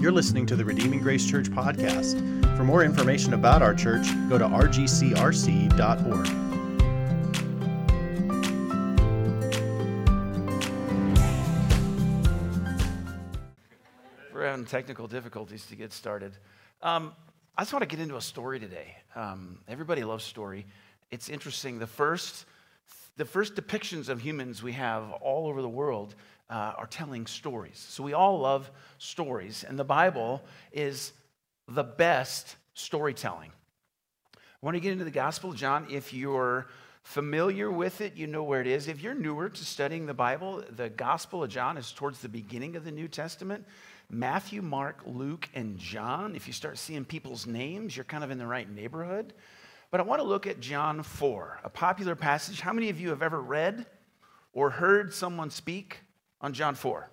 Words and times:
You're 0.00 0.12
listening 0.12 0.46
to 0.46 0.56
the 0.56 0.64
Redeeming 0.64 1.00
Grace 1.00 1.30
Church 1.30 1.50
podcast. 1.50 2.16
For 2.56 2.64
more 2.64 2.82
information 2.82 3.34
about 3.34 3.60
our 3.60 3.74
church, 3.74 4.06
go 4.30 4.38
to 4.38 4.46
rgcrc.org. 4.46 6.26
We're 14.32 14.46
having 14.46 14.64
technical 14.64 15.06
difficulties 15.06 15.66
to 15.66 15.76
get 15.76 15.92
started. 15.92 16.32
Um, 16.80 17.12
I 17.58 17.60
just 17.60 17.74
want 17.74 17.82
to 17.82 17.86
get 17.86 18.00
into 18.02 18.16
a 18.16 18.22
story 18.22 18.58
today. 18.58 18.96
Um, 19.14 19.58
everybody 19.68 20.02
loves 20.02 20.24
story. 20.24 20.64
It's 21.10 21.28
interesting. 21.28 21.78
The 21.78 21.86
first, 21.86 22.46
the 23.18 23.26
first 23.26 23.54
depictions 23.54 24.08
of 24.08 24.22
humans 24.22 24.62
we 24.62 24.72
have 24.72 25.12
all 25.20 25.46
over 25.46 25.60
the 25.60 25.68
world 25.68 26.14
uh, 26.50 26.74
are 26.76 26.86
telling 26.86 27.26
stories. 27.26 27.84
So 27.88 28.02
we 28.02 28.12
all 28.12 28.40
love 28.40 28.70
stories, 28.98 29.64
and 29.66 29.78
the 29.78 29.84
Bible 29.84 30.42
is 30.72 31.12
the 31.68 31.84
best 31.84 32.56
storytelling. 32.74 33.52
Want 34.60 34.74
to 34.74 34.80
get 34.80 34.92
into 34.92 35.04
the 35.04 35.10
Gospel 35.10 35.50
of 35.50 35.56
John. 35.56 35.86
If 35.90 36.12
you're 36.12 36.66
familiar 37.02 37.70
with 37.70 38.00
it, 38.00 38.16
you 38.16 38.26
know 38.26 38.42
where 38.42 38.60
it 38.60 38.66
is. 38.66 38.88
If 38.88 39.00
you're 39.00 39.14
newer 39.14 39.48
to 39.48 39.64
studying 39.64 40.06
the 40.06 40.14
Bible, 40.14 40.62
the 40.76 40.90
Gospel 40.90 41.44
of 41.44 41.50
John 41.50 41.78
is 41.78 41.92
towards 41.92 42.20
the 42.20 42.28
beginning 42.28 42.76
of 42.76 42.84
the 42.84 42.90
New 42.90 43.08
Testament. 43.08 43.64
Matthew, 44.10 44.60
Mark, 44.60 45.02
Luke, 45.06 45.48
and 45.54 45.78
John, 45.78 46.34
if 46.34 46.46
you 46.46 46.52
start 46.52 46.78
seeing 46.78 47.04
people's 47.04 47.46
names, 47.46 47.96
you're 47.96 48.04
kind 48.04 48.24
of 48.24 48.30
in 48.30 48.38
the 48.38 48.46
right 48.46 48.68
neighborhood. 48.68 49.32
But 49.90 50.00
I 50.00 50.02
want 50.02 50.20
to 50.20 50.26
look 50.26 50.46
at 50.46 50.60
John 50.60 51.02
4, 51.02 51.60
a 51.64 51.70
popular 51.70 52.16
passage. 52.16 52.60
How 52.60 52.72
many 52.72 52.90
of 52.90 53.00
you 53.00 53.10
have 53.10 53.22
ever 53.22 53.40
read 53.40 53.86
or 54.52 54.70
heard 54.70 55.14
someone 55.14 55.50
speak 55.50 56.00
on 56.40 56.52
John 56.52 56.74
4? 56.74 57.08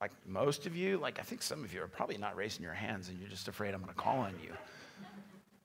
Like 0.00 0.10
most 0.26 0.66
of 0.66 0.74
you, 0.74 0.98
like 0.98 1.20
I 1.20 1.22
think 1.22 1.42
some 1.42 1.62
of 1.62 1.72
you 1.72 1.82
are 1.82 1.86
probably 1.86 2.18
not 2.18 2.36
raising 2.36 2.64
your 2.64 2.72
hands 2.72 3.08
and 3.08 3.18
you're 3.20 3.28
just 3.28 3.46
afraid 3.46 3.72
I'm 3.72 3.80
going 3.80 3.94
to 3.94 4.00
call 4.00 4.18
on 4.18 4.34
you. 4.42 4.52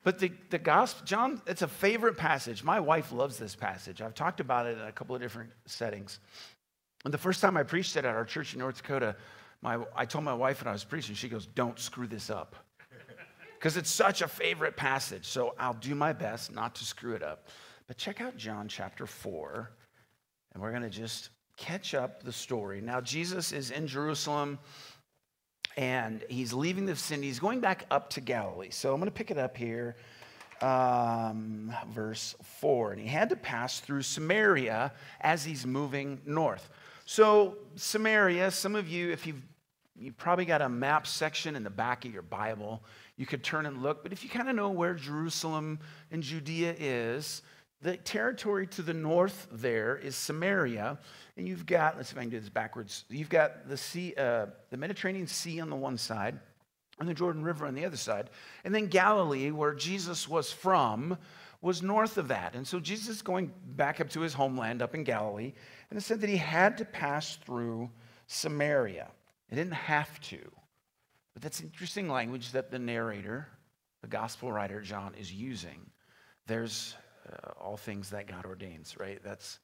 But 0.03 0.19
the, 0.19 0.31
the 0.51 0.59
gospel, 0.59 1.05
John, 1.05 1.41
it's 1.47 1.63
a 1.63 1.67
favorite 1.67 2.17
passage. 2.17 2.63
My 2.63 2.79
wife 2.79 3.11
loves 3.11 3.37
this 3.37 3.55
passage. 3.55 4.01
I've 4.01 4.13
talked 4.13 4.39
about 4.39 4.67
it 4.67 4.77
in 4.77 4.85
a 4.85 4.91
couple 4.91 5.15
of 5.15 5.21
different 5.21 5.49
settings. 5.65 6.19
And 7.03 7.13
the 7.13 7.17
first 7.17 7.41
time 7.41 7.57
I 7.57 7.63
preached 7.63 7.95
it 7.97 8.05
at 8.05 8.15
our 8.15 8.25
church 8.25 8.53
in 8.53 8.59
North 8.59 8.77
Dakota, 8.77 9.15
my, 9.61 9.79
I 9.95 10.05
told 10.05 10.23
my 10.23 10.33
wife 10.33 10.61
when 10.61 10.67
I 10.67 10.71
was 10.71 10.83
preaching, 10.83 11.15
she 11.15 11.29
goes, 11.29 11.47
Don't 11.47 11.77
screw 11.79 12.07
this 12.07 12.29
up. 12.29 12.55
Because 13.57 13.75
it's 13.75 13.89
such 13.89 14.21
a 14.21 14.27
favorite 14.27 14.77
passage. 14.77 15.25
So 15.25 15.55
I'll 15.57 15.73
do 15.73 15.95
my 15.95 16.13
best 16.13 16.53
not 16.53 16.75
to 16.75 16.85
screw 16.85 17.15
it 17.15 17.23
up. 17.23 17.47
But 17.87 17.97
check 17.97 18.21
out 18.21 18.37
John 18.37 18.67
chapter 18.67 19.07
4, 19.07 19.71
and 20.57 20.63
we're 20.63 20.71
going 20.71 20.81
to 20.81 20.89
just 20.89 21.29
catch 21.55 21.93
up 21.93 22.23
the 22.23 22.31
story. 22.31 22.81
Now, 22.81 22.99
Jesus 22.99 23.51
is 23.51 23.69
in 23.69 23.85
Jerusalem 23.85 24.57
and 25.77 26.23
he's 26.29 26.51
leaving 26.51 26.87
the 26.87 26.95
vicinity. 26.95 27.27
He's 27.27 27.37
going 27.37 27.59
back 27.59 27.85
up 27.91 28.09
to 28.11 28.21
Galilee. 28.21 28.71
So 28.71 28.91
I'm 28.91 28.99
going 28.99 29.05
to 29.05 29.13
pick 29.13 29.29
it 29.29 29.37
up 29.37 29.55
here, 29.55 29.97
um, 30.61 31.71
verse 31.89 32.33
4. 32.59 32.93
And 32.93 32.99
he 32.99 33.07
had 33.07 33.29
to 33.29 33.35
pass 33.35 33.81
through 33.81 34.01
Samaria 34.01 34.93
as 35.21 35.45
he's 35.45 35.63
moving 35.63 36.21
north. 36.25 36.71
So, 37.05 37.57
Samaria, 37.75 38.49
some 38.49 38.75
of 38.75 38.89
you, 38.89 39.11
if 39.11 39.27
you've 39.27 39.43
you've 39.95 40.17
probably 40.17 40.45
got 40.45 40.63
a 40.63 40.69
map 40.69 41.05
section 41.05 41.55
in 41.55 41.63
the 41.63 41.69
back 41.69 42.03
of 42.05 42.13
your 42.13 42.23
Bible, 42.23 42.83
you 43.15 43.27
could 43.27 43.43
turn 43.43 43.67
and 43.67 43.83
look. 43.83 44.01
But 44.01 44.11
if 44.11 44.23
you 44.23 44.29
kind 44.29 44.49
of 44.49 44.55
know 44.55 44.71
where 44.71 44.95
Jerusalem 44.95 45.79
and 46.11 46.23
Judea 46.23 46.75
is, 46.79 47.43
the 47.81 47.97
territory 47.97 48.65
to 48.67 48.81
the 48.81 48.93
north 48.93 49.47
there 49.51 49.97
is 49.97 50.15
Samaria, 50.15 50.97
and 51.35 51.47
you've 51.47 51.65
got, 51.65 51.95
let's 51.95 52.09
see 52.09 52.13
if 52.13 52.17
I 52.17 52.21
can 52.21 52.31
do 52.31 52.39
this 52.39 52.49
backwards. 52.49 53.05
You've 53.09 53.29
got 53.29 53.69
the 53.69 53.77
sea, 53.77 54.13
uh, 54.17 54.47
the 54.71 54.77
Mediterranean 54.77 55.27
Sea 55.27 55.59
on 55.59 55.69
the 55.69 55.75
one 55.75 55.97
side, 55.97 56.39
and 56.99 57.07
the 57.07 57.13
Jordan 57.13 57.43
River 57.43 57.67
on 57.67 57.75
the 57.75 57.85
other 57.85 57.97
side. 57.97 58.31
And 58.63 58.73
then 58.73 58.87
Galilee, 58.87 59.51
where 59.51 59.75
Jesus 59.75 60.27
was 60.27 60.51
from, 60.51 61.17
was 61.61 61.83
north 61.83 62.17
of 62.17 62.29
that. 62.29 62.55
And 62.55 62.67
so 62.67 62.79
Jesus 62.79 63.09
is 63.09 63.21
going 63.21 63.51
back 63.75 64.01
up 64.01 64.09
to 64.11 64.21
his 64.21 64.33
homeland 64.33 64.81
up 64.81 64.95
in 64.95 65.03
Galilee, 65.03 65.53
and 65.89 65.97
it 65.97 66.01
said 66.01 66.21
that 66.21 66.29
he 66.29 66.37
had 66.37 66.77
to 66.79 66.85
pass 66.85 67.35
through 67.37 67.89
Samaria. 68.25 69.07
He 69.49 69.55
didn't 69.55 69.73
have 69.73 70.19
to. 70.21 70.39
But 71.33 71.43
that's 71.43 71.61
interesting 71.61 72.09
language 72.09 72.51
that 72.53 72.71
the 72.71 72.79
narrator, 72.79 73.47
the 74.01 74.07
gospel 74.07 74.51
writer 74.51 74.81
John, 74.81 75.13
is 75.15 75.31
using. 75.31 75.79
There's 76.47 76.95
uh, 77.31 77.51
all 77.59 77.77
things 77.77 78.09
that 78.11 78.27
God 78.27 78.45
ordains, 78.45 78.95
right? 78.99 79.19
That's 79.23 79.59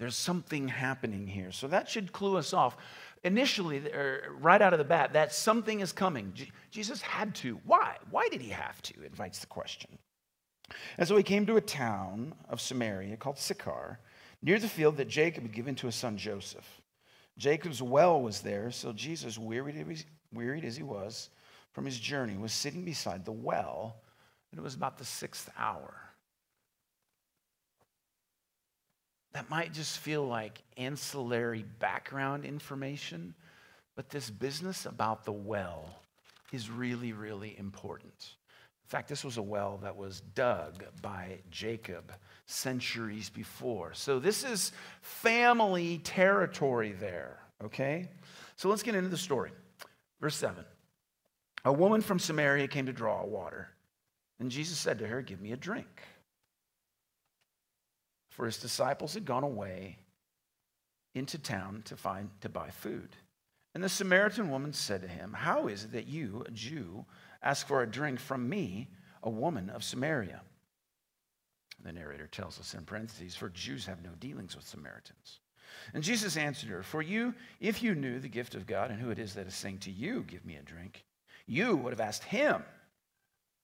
there's 0.00 0.16
something 0.16 0.66
happening 0.66 1.26
here. 1.26 1.52
So 1.52 1.68
that 1.68 1.86
should 1.86 2.10
clue 2.10 2.38
us 2.38 2.54
off. 2.54 2.78
Initially, 3.22 3.86
or 3.92 4.34
right 4.40 4.62
out 4.62 4.72
of 4.72 4.78
the 4.78 4.84
bat, 4.84 5.12
that 5.12 5.30
something 5.34 5.80
is 5.80 5.92
coming. 5.92 6.32
Jesus 6.70 7.02
had 7.02 7.34
to. 7.36 7.60
Why? 7.66 7.96
Why 8.10 8.26
did 8.28 8.40
he 8.40 8.48
have 8.48 8.80
to? 8.82 9.02
Invites 9.04 9.40
the 9.40 9.46
question. 9.46 9.98
And 10.96 11.06
so 11.06 11.18
he 11.18 11.22
came 11.22 11.44
to 11.46 11.58
a 11.58 11.60
town 11.60 12.34
of 12.48 12.62
Samaria 12.62 13.18
called 13.18 13.38
Sychar, 13.38 13.98
near 14.40 14.58
the 14.58 14.68
field 14.68 14.96
that 14.96 15.08
Jacob 15.08 15.42
had 15.42 15.52
given 15.52 15.74
to 15.74 15.86
his 15.86 15.96
son 15.96 16.16
Joseph. 16.16 16.80
Jacob's 17.36 17.82
well 17.82 18.22
was 18.22 18.40
there, 18.40 18.70
so 18.70 18.92
Jesus, 18.94 19.36
wearied, 19.36 20.04
wearied 20.32 20.64
as 20.64 20.76
he 20.78 20.82
was 20.82 21.28
from 21.72 21.84
his 21.84 21.98
journey, 21.98 22.38
was 22.38 22.52
sitting 22.52 22.84
beside 22.84 23.24
the 23.24 23.32
well, 23.32 23.96
and 24.50 24.58
it 24.58 24.62
was 24.62 24.74
about 24.74 24.96
the 24.96 25.04
sixth 25.04 25.50
hour. 25.58 26.09
That 29.32 29.48
might 29.48 29.72
just 29.72 29.98
feel 29.98 30.26
like 30.26 30.62
ancillary 30.76 31.64
background 31.78 32.44
information, 32.44 33.34
but 33.94 34.10
this 34.10 34.28
business 34.28 34.86
about 34.86 35.24
the 35.24 35.32
well 35.32 36.00
is 36.52 36.70
really, 36.70 37.12
really 37.12 37.56
important. 37.58 38.34
In 38.84 38.88
fact, 38.88 39.08
this 39.08 39.24
was 39.24 39.36
a 39.36 39.42
well 39.42 39.78
that 39.84 39.96
was 39.96 40.20
dug 40.34 40.84
by 41.00 41.38
Jacob 41.50 42.12
centuries 42.46 43.30
before. 43.30 43.94
So 43.94 44.18
this 44.18 44.42
is 44.42 44.72
family 45.00 45.98
territory 45.98 46.90
there, 46.90 47.38
okay? 47.62 48.08
So 48.56 48.68
let's 48.68 48.82
get 48.82 48.96
into 48.96 49.10
the 49.10 49.16
story. 49.16 49.52
Verse 50.20 50.34
7 50.34 50.64
A 51.66 51.72
woman 51.72 52.00
from 52.00 52.18
Samaria 52.18 52.66
came 52.66 52.86
to 52.86 52.92
draw 52.92 53.24
water, 53.24 53.68
and 54.40 54.50
Jesus 54.50 54.76
said 54.76 54.98
to 54.98 55.06
her, 55.06 55.22
Give 55.22 55.40
me 55.40 55.52
a 55.52 55.56
drink 55.56 56.02
for 58.40 58.46
his 58.46 58.56
disciples 58.56 59.12
had 59.12 59.26
gone 59.26 59.44
away 59.44 59.98
into 61.14 61.36
town 61.36 61.82
to 61.84 61.94
find 61.94 62.30
to 62.40 62.48
buy 62.48 62.70
food. 62.70 63.14
And 63.74 63.84
the 63.84 63.88
Samaritan 63.90 64.48
woman 64.48 64.72
said 64.72 65.02
to 65.02 65.08
him, 65.08 65.34
How 65.34 65.66
is 65.66 65.84
it 65.84 65.92
that 65.92 66.06
you, 66.06 66.42
a 66.48 66.50
Jew, 66.50 67.04
ask 67.42 67.66
for 67.66 67.82
a 67.82 67.86
drink 67.86 68.18
from 68.18 68.48
me, 68.48 68.88
a 69.22 69.28
woman 69.28 69.68
of 69.68 69.84
Samaria? 69.84 70.40
The 71.84 71.92
narrator 71.92 72.28
tells 72.28 72.58
us 72.58 72.72
in 72.72 72.86
parentheses, 72.86 73.36
For 73.36 73.50
Jews 73.50 73.84
have 73.84 74.02
no 74.02 74.12
dealings 74.18 74.56
with 74.56 74.66
Samaritans. 74.66 75.40
And 75.92 76.02
Jesus 76.02 76.38
answered 76.38 76.70
her, 76.70 76.82
For 76.82 77.02
you, 77.02 77.34
if 77.60 77.82
you 77.82 77.94
knew 77.94 78.20
the 78.20 78.28
gift 78.28 78.54
of 78.54 78.66
God 78.66 78.90
and 78.90 78.98
who 78.98 79.10
it 79.10 79.18
is 79.18 79.34
that 79.34 79.48
is 79.48 79.54
saying 79.54 79.80
to 79.80 79.90
you, 79.90 80.24
Give 80.26 80.46
me 80.46 80.56
a 80.56 80.62
drink, 80.62 81.04
you 81.46 81.76
would 81.76 81.92
have 81.92 82.00
asked 82.00 82.24
him, 82.24 82.64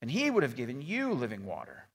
and 0.02 0.10
he 0.10 0.30
would 0.30 0.42
have 0.42 0.54
given 0.54 0.82
you 0.82 1.14
living 1.14 1.46
water. 1.46 1.85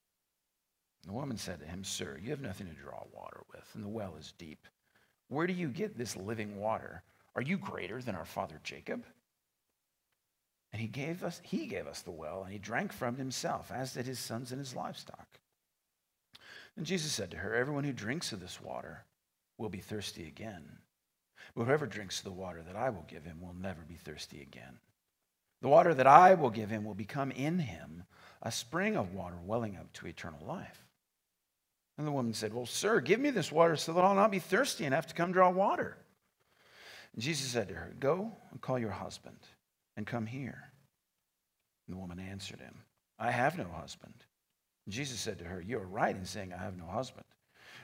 The 1.06 1.14
woman 1.14 1.38
said 1.38 1.60
to 1.60 1.66
him, 1.66 1.84
Sir, 1.84 2.20
you 2.22 2.30
have 2.30 2.42
nothing 2.42 2.68
to 2.68 2.74
draw 2.74 3.04
water 3.14 3.42
with, 3.52 3.68
and 3.74 3.84
the 3.84 3.90
well 3.90 4.16
is 4.20 4.34
deep. 4.38 4.68
Where 5.30 5.48
do 5.48 5.54
you 5.54 5.68
get 5.68 5.98
this 5.98 6.16
living 6.16 6.58
water? 6.58 7.04
Are 7.36 7.42
you 7.42 7.58
greater 7.58 8.02
than 8.02 8.16
our 8.16 8.26
father 8.26 8.60
Jacob? 8.64 9.06
And 10.72 10.82
he 10.82 10.88
gave 10.88 11.24
us, 11.24 11.42
he 11.44 11.66
gave 11.66 11.88
us 11.88 12.02
the 12.02 12.12
well, 12.12 12.44
and 12.44 12.54
he 12.54 12.60
drank 12.60 12.94
from 12.94 13.16
it 13.16 13.20
himself, 13.20 13.72
as 13.72 13.94
did 13.94 14.06
his 14.06 14.20
sons 14.20 14.52
and 14.52 14.60
his 14.60 14.76
livestock. 14.76 15.40
And 16.78 16.86
Jesus 16.86 17.12
said 17.12 17.32
to 17.32 17.38
her, 17.38 17.56
Everyone 17.56 17.84
who 17.84 17.94
drinks 17.94 18.32
of 18.32 18.40
this 18.40 18.62
water 18.62 19.06
will 19.58 19.70
be 19.70 19.80
thirsty 19.80 20.28
again. 20.28 20.78
But 21.56 21.66
whoever 21.66 21.88
drinks 21.88 22.22
the 22.22 22.32
water 22.32 22.62
that 22.62 22.76
I 22.76 22.90
will 22.90 23.06
give 23.08 23.26
him 23.26 23.42
will 23.42 23.54
never 23.54 23.82
be 23.82 23.96
thirsty 23.96 24.42
again. 24.42 24.80
The 25.62 25.68
water 25.68 25.94
that 25.94 26.08
I 26.08 26.34
will 26.34 26.50
give 26.50 26.70
him 26.70 26.86
will 26.86 26.94
become 26.94 27.32
in 27.32 27.60
him 27.60 28.04
a 28.42 28.52
spring 28.52 28.96
of 28.96 29.14
water 29.14 29.38
welling 29.44 29.76
up 29.76 29.92
to 29.94 30.08
eternal 30.08 30.46
life. 30.46 30.86
And 32.02 32.08
the 32.08 32.12
woman 32.12 32.34
said, 32.34 32.52
Well, 32.52 32.66
sir, 32.66 33.00
give 33.00 33.20
me 33.20 33.30
this 33.30 33.52
water 33.52 33.76
so 33.76 33.94
that 33.94 34.04
I'll 34.04 34.16
not 34.16 34.32
be 34.32 34.40
thirsty 34.40 34.86
and 34.86 34.96
have 34.96 35.06
to 35.06 35.14
come 35.14 35.32
draw 35.32 35.52
water. 35.52 35.96
And 37.14 37.22
Jesus 37.22 37.52
said 37.52 37.68
to 37.68 37.76
her, 37.76 37.94
Go 38.00 38.32
and 38.50 38.60
call 38.60 38.80
your 38.80 38.90
husband 38.90 39.38
and 39.96 40.08
come 40.08 40.26
here. 40.26 40.64
And 41.86 41.96
the 41.96 42.00
woman 42.00 42.18
answered 42.18 42.60
him, 42.60 42.74
I 43.20 43.30
have 43.30 43.56
no 43.56 43.66
husband. 43.66 44.16
And 44.88 44.96
Jesus 44.96 45.20
said 45.20 45.38
to 45.38 45.46
her, 45.46 45.62
You 45.62 45.78
are 45.78 45.86
right 45.86 46.16
in 46.16 46.26
saying, 46.26 46.54
I 46.54 46.64
have 46.64 46.76
no 46.76 46.88
husband. 46.88 47.26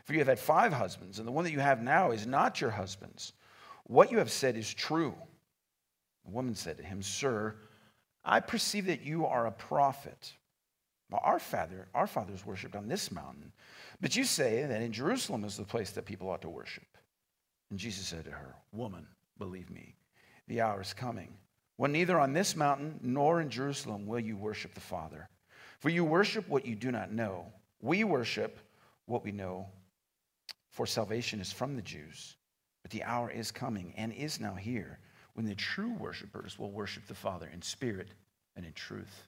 For 0.03 0.13
you 0.13 0.19
have 0.19 0.29
had 0.29 0.39
five 0.39 0.73
husbands, 0.73 1.19
and 1.19 1.27
the 1.27 1.31
one 1.31 1.43
that 1.43 1.53
you 1.53 1.59
have 1.59 1.83
now 1.83 2.09
is 2.09 2.25
not 2.25 2.59
your 2.59 2.71
husband's. 2.71 3.33
What 3.83 4.11
you 4.11 4.17
have 4.17 4.31
said 4.31 4.57
is 4.57 4.73
true. 4.73 5.13
The 6.25 6.31
woman 6.31 6.55
said 6.55 6.77
to 6.77 6.83
him, 6.83 7.03
Sir, 7.03 7.53
I 8.25 8.39
perceive 8.39 8.87
that 8.87 9.03
you 9.03 9.27
are 9.27 9.45
a 9.45 9.51
prophet. 9.51 10.33
Well, 11.11 11.21
our 11.23 11.39
father, 11.39 11.87
our 11.93 12.07
fathers 12.07 12.45
worshipped 12.45 12.75
on 12.75 12.87
this 12.87 13.11
mountain, 13.11 13.53
but 14.01 14.15
you 14.15 14.23
say 14.23 14.65
that 14.65 14.81
in 14.81 14.91
Jerusalem 14.91 15.43
is 15.43 15.57
the 15.57 15.63
place 15.63 15.91
that 15.91 16.05
people 16.05 16.29
ought 16.29 16.41
to 16.41 16.49
worship. 16.49 16.87
And 17.69 17.79
Jesus 17.79 18.07
said 18.07 18.25
to 18.25 18.31
her, 18.31 18.55
Woman, 18.71 19.07
believe 19.37 19.69
me, 19.69 19.95
the 20.47 20.61
hour 20.61 20.81
is 20.81 20.93
coming 20.93 21.33
when 21.77 21.91
neither 21.91 22.19
on 22.19 22.33
this 22.33 22.55
mountain 22.55 22.99
nor 23.01 23.39
in 23.39 23.49
Jerusalem 23.49 24.05
will 24.05 24.19
you 24.19 24.35
worship 24.35 24.73
the 24.73 24.81
Father. 24.81 25.29
For 25.79 25.89
you 25.89 26.03
worship 26.03 26.47
what 26.49 26.65
you 26.65 26.75
do 26.75 26.91
not 26.91 27.11
know. 27.11 27.45
We 27.81 28.03
worship 28.03 28.59
what 29.05 29.23
we 29.23 29.31
know, 29.31 29.67
for 30.71 30.85
salvation 30.85 31.39
is 31.39 31.51
from 31.51 31.75
the 31.75 31.81
Jews. 31.81 32.35
But 32.81 32.91
the 32.91 33.03
hour 33.03 33.29
is 33.29 33.51
coming 33.51 33.93
and 33.95 34.11
is 34.11 34.39
now 34.39 34.55
here 34.55 34.99
when 35.33 35.45
the 35.45 35.55
true 35.55 35.93
worshipers 35.99 36.57
will 36.57 36.71
worship 36.71 37.05
the 37.07 37.13
Father 37.13 37.49
in 37.53 37.61
spirit 37.61 38.09
and 38.55 38.65
in 38.65 38.73
truth. 38.73 39.27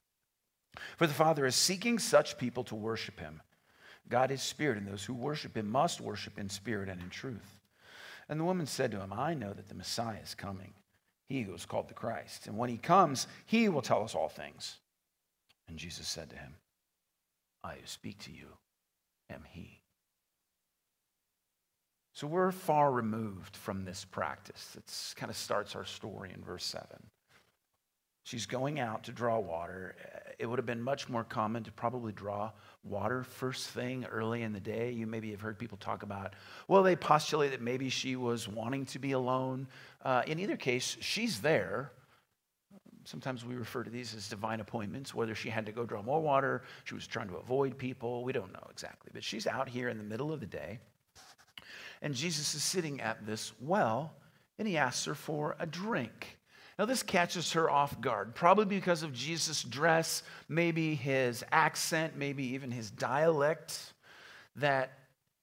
For 0.98 1.06
the 1.06 1.13
Father 1.13 1.45
is 1.45 1.56
seeking 1.56 2.00
such 2.00 2.38
people 2.38 2.63
to 2.65 2.75
worship 2.75 3.19
him. 3.19 3.42
God 4.09 4.31
is 4.31 4.41
spirit, 4.41 4.77
and 4.77 4.88
those 4.88 5.06
who 5.06 5.13
worship 5.13 5.56
him 5.56 5.69
must 5.69 6.01
worship 6.01 6.39
in 6.39 6.50
spirit 6.50 6.89
and 6.89 7.01
in 7.01 7.09
truth. 7.09 7.59
And 8.27 8.39
the 8.39 8.45
woman 8.45 8.65
said 8.65 8.91
to 8.91 9.00
him, 9.00 9.13
I 9.13 9.33
know 9.33 9.53
that 9.53 9.69
the 9.69 9.75
Messiah 9.75 10.19
is 10.23 10.35
coming 10.35 10.73
he 11.29 11.44
who 11.44 11.53
is 11.53 11.65
called 11.65 11.88
the 11.88 11.94
Christ. 11.94 12.47
And 12.47 12.57
when 12.57 12.69
he 12.69 12.77
comes, 12.77 13.27
he 13.45 13.69
will 13.69 13.83
tell 13.83 14.03
us 14.03 14.15
all 14.15 14.29
things. 14.29 14.77
And 15.67 15.77
Jesus 15.77 16.07
said 16.07 16.31
to 16.31 16.35
him, 16.35 16.56
I 17.63 17.75
who 17.75 17.81
speak 17.85 18.17
to 18.23 18.31
you 18.31 18.47
am 19.29 19.44
he. 19.47 19.81
So 22.13 22.25
we're 22.25 22.51
far 22.51 22.91
removed 22.91 23.55
from 23.55 23.85
this 23.85 24.03
practice. 24.03 24.75
It 24.75 24.91
kind 25.15 25.29
of 25.29 25.38
starts 25.38 25.75
our 25.75 25.85
story 25.85 26.31
in 26.33 26.44
verse 26.44 26.65
7. 26.65 26.88
She's 28.23 28.47
going 28.47 28.79
out 28.79 29.03
to 29.03 29.12
draw 29.12 29.39
water. 29.39 29.95
It 30.39 30.45
would 30.45 30.57
have 30.57 30.65
been 30.65 30.81
much 30.81 31.09
more 31.09 31.25
common 31.25 31.63
to 31.65 31.71
probably 31.71 32.13
draw 32.13 32.51
water 32.83 33.24
first 33.24 33.68
thing 33.68 34.06
early 34.06 34.41
in 34.44 34.53
the 34.53 34.59
day. 34.59 34.89
You 34.91 35.06
maybe 35.06 35.31
have 35.31 35.41
heard 35.41 35.59
people 35.59 35.77
talk 35.77 36.01
about, 36.01 36.33
well, 36.69 36.81
they 36.81 36.95
postulate 36.95 37.51
that 37.51 37.62
maybe 37.62 37.89
she 37.89 38.15
was 38.15 38.47
wanting 38.47 38.86
to 38.86 39.00
be 39.00 39.12
alone. 39.12 39.68
Uh, 40.03 40.21
in 40.25 40.39
either 40.39 40.56
case, 40.56 40.95
she's 41.01 41.41
there. 41.41 41.91
Sometimes 43.03 43.44
we 43.44 43.56
refer 43.56 43.83
to 43.83 43.89
these 43.89 44.15
as 44.15 44.30
divine 44.30 44.62
appointments, 44.62 45.13
whether 45.13 45.36
she 45.36 45.50
had 45.50 45.65
to 45.65 45.74
go 45.74 45.86
draw 45.86 46.01
more 46.01 46.21
water, 46.21 46.63
she 46.86 46.95
was 46.95 47.06
trying 47.06 47.27
to 47.27 47.36
avoid 47.36 47.77
people. 47.77 48.24
We 48.24 48.31
don't 48.31 48.53
know 48.53 48.68
exactly. 48.71 49.12
But 49.13 49.24
she's 49.24 49.45
out 49.45 49.68
here 49.68 49.89
in 49.89 49.97
the 49.97 50.03
middle 50.06 50.31
of 50.31 50.39
the 50.39 50.45
day. 50.45 50.80
And 52.01 52.13
Jesus 52.13 52.56
is 52.56 52.63
sitting 52.63 53.01
at 53.01 53.25
this 53.25 53.51
well, 53.59 54.13
and 54.57 54.65
he 54.65 54.77
asks 54.77 55.03
her 55.03 55.15
for 55.15 55.57
a 55.59 55.65
drink. 55.65 56.38
Now, 56.79 56.85
this 56.85 57.03
catches 57.03 57.51
her 57.51 57.69
off 57.69 57.99
guard, 57.99 58.33
probably 58.33 58.63
because 58.63 59.03
of 59.03 59.11
Jesus' 59.11 59.63
dress, 59.63 60.23
maybe 60.47 60.95
his 60.95 61.43
accent, 61.51 62.15
maybe 62.15 62.53
even 62.53 62.71
his 62.71 62.89
dialect, 62.89 63.93
that 64.55 64.93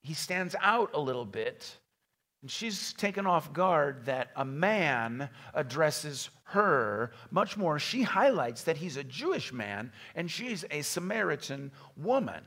he 0.00 0.14
stands 0.14 0.56
out 0.62 0.92
a 0.94 0.98
little 0.98 1.26
bit. 1.26 1.76
And 2.40 2.50
she's 2.50 2.94
taken 2.94 3.26
off 3.26 3.52
guard 3.52 4.06
that 4.06 4.30
a 4.34 4.46
man 4.46 5.28
addresses 5.52 6.30
her. 6.44 7.12
Much 7.30 7.58
more, 7.58 7.78
she 7.78 8.00
highlights 8.00 8.62
that 8.62 8.78
he's 8.78 8.96
a 8.96 9.04
Jewish 9.04 9.52
man 9.52 9.92
and 10.14 10.30
she's 10.30 10.64
a 10.70 10.80
Samaritan 10.80 11.70
woman. 11.98 12.44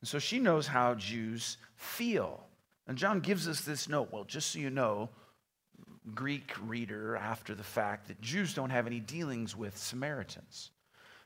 And 0.00 0.08
so 0.08 0.18
she 0.18 0.38
knows 0.38 0.66
how 0.66 0.94
Jews 0.94 1.58
feel. 1.76 2.46
And 2.86 2.96
John 2.96 3.20
gives 3.20 3.46
us 3.46 3.60
this 3.60 3.86
note. 3.86 4.08
Well, 4.12 4.24
just 4.24 4.52
so 4.52 4.58
you 4.58 4.70
know, 4.70 5.10
Greek 6.12 6.52
reader 6.66 7.16
after 7.16 7.54
the 7.54 7.62
fact 7.62 8.08
that 8.08 8.20
Jews 8.20 8.52
don't 8.52 8.70
have 8.70 8.86
any 8.86 9.00
dealings 9.00 9.56
with 9.56 9.76
Samaritans. 9.78 10.70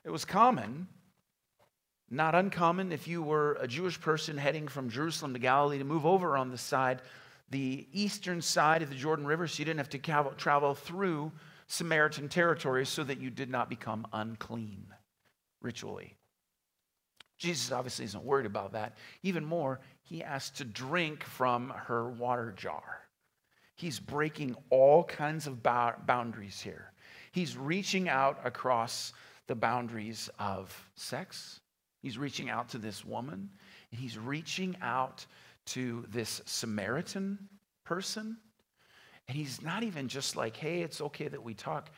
It 0.05 0.11
was 0.11 0.25
common, 0.25 0.87
not 2.11 2.35
uncommon, 2.35 2.93
if 2.93 3.09
you 3.09 3.23
were 3.23 3.59
a 3.61 3.67
Jewish 3.67 4.01
person 4.01 4.37
heading 4.37 4.69
from 4.69 4.89
Jerusalem 4.89 5.33
to 5.33 5.39
Galilee 5.41 5.79
to 5.79 5.85
move 5.85 6.07
over 6.07 6.37
on 6.37 6.51
the 6.51 6.59
side, 6.59 7.03
the 7.51 7.87
eastern 7.93 8.41
side 8.41 8.83
of 8.83 8.89
the 8.89 8.95
Jordan 8.95 9.27
River, 9.27 9.49
so 9.49 9.59
you 9.59 9.65
didn't 9.65 9.79
have 9.79 9.91
to 9.91 10.33
travel 10.37 10.75
through 10.75 11.33
Samaritan 11.67 12.29
territory 12.29 12.87
so 12.87 13.03
that 13.05 13.21
you 13.21 13.31
did 13.31 13.51
not 13.51 13.69
become 13.69 14.07
unclean 14.13 14.87
ritually. 15.61 16.15
Jesus 17.37 17.71
obviously 17.73 18.05
isn't 18.05 18.25
worried 18.25 18.47
about 18.47 18.73
that. 18.73 18.97
Even 19.23 19.45
more, 19.45 19.81
he 20.03 20.23
asked 20.23 20.57
to 20.59 20.65
drink 20.65 21.25
from 21.25 21.71
her 21.71 22.09
water 22.11 22.53
jar. 22.57 23.08
He's 23.79 24.01
breaking 24.01 24.57
all 24.71 25.05
kinds 25.05 25.47
of 25.47 25.63
boundaries 25.63 26.61
here. 26.61 26.93
He's 27.31 27.57
reaching 27.57 28.09
out 28.09 28.41
across 28.45 29.13
the 29.47 29.55
boundaries 29.55 30.29
of 30.41 30.91
sex. 30.97 31.61
He's 32.03 32.19
reaching 32.19 32.51
out 32.51 32.69
to 32.71 32.79
this 32.79 33.05
woman. 33.05 33.51
He's 33.93 34.19
reaching 34.19 34.77
out 34.83 35.25
to 35.67 36.05
this 36.09 36.43
Samaritan 36.45 37.39
person. 37.85 38.37
And 39.29 39.37
he's 39.37 39.63
not 39.63 39.85
even 39.85 40.09
just 40.09 40.35
like, 40.35 40.57
hey, 40.57 40.81
it's 40.83 41.01
okay 41.01 41.29
that 41.29 41.43
we 41.43 41.55
talk. 41.55 41.91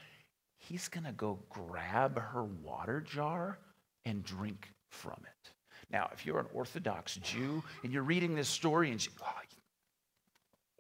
He's 0.59 0.87
going 0.87 1.05
to 1.05 1.13
go 1.13 1.39
grab 1.49 2.19
her 2.19 2.45
water 2.45 3.01
jar 3.01 3.59
and 4.05 4.23
drink 4.23 4.69
from 4.91 5.17
it. 5.23 5.51
Now, 5.91 6.11
if 6.13 6.27
you're 6.27 6.41
an 6.41 6.47
Orthodox 6.53 7.17
Jew 7.17 7.63
and 7.83 7.91
you're 7.91 8.03
reading 8.03 8.35
this 8.35 8.49
story 8.49 8.91
and 8.91 9.03
you, 9.03 9.11
oh, 9.23 9.41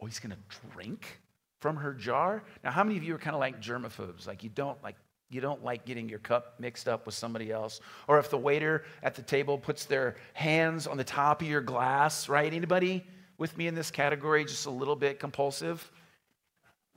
Oh, 0.01 0.07
he's 0.07 0.19
going 0.19 0.35
to 0.35 0.69
drink 0.73 1.21
from 1.61 1.77
her 1.77 1.93
jar? 1.93 2.43
Now, 2.65 2.71
how 2.71 2.83
many 2.85 2.97
of 2.97 3.05
you 3.05 3.15
are 3.15 3.19
kind 3.19 3.35
of 3.35 3.41
like 3.41 3.61
germaphobes? 3.61 4.27
Like 4.27 4.43
you 4.43 4.51
don't 4.51 4.83
like 4.83 4.97
you 5.29 5.41
don't 5.41 5.63
like 5.63 5.85
getting 5.85 6.09
your 6.09 6.19
cup 6.19 6.59
mixed 6.59 6.89
up 6.89 7.07
with 7.07 7.15
somebody 7.15 7.53
else? 7.53 7.81
Or 8.09 8.19
if 8.19 8.31
the 8.31 8.39
waiter 8.39 8.85
at 9.03 9.15
the 9.15 9.23
table 9.23 9.57
puts 9.59 9.85
their 9.85 10.17
hands 10.33 10.89
on 10.89 10.97
the 10.97 11.05
top 11.05 11.41
of 11.41 11.49
your 11.49 11.61
glass 11.61 12.29
right? 12.29 12.53
Anybody 12.53 13.05
with 13.39 13.57
me 13.57 13.69
in 13.69 13.75
this 13.75 13.93
category 13.93 14.45
just 14.45 14.67
a 14.67 14.71
little 14.71 14.97
bit 14.97 15.21
compulsive? 15.21 15.89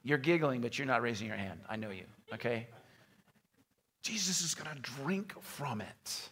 You're 0.02 0.18
giggling 0.18 0.62
but 0.62 0.78
you're 0.80 0.88
not 0.88 1.02
raising 1.02 1.28
your 1.28 1.38
hand. 1.38 1.60
I 1.70 1.76
know 1.76 1.92
you 1.92 2.06
okay? 2.34 2.68
Jesus 4.02 4.42
is 4.42 4.56
going 4.56 4.76
to 4.76 4.82
drink 4.82 5.34
from 5.42 5.80
it. 5.80 6.30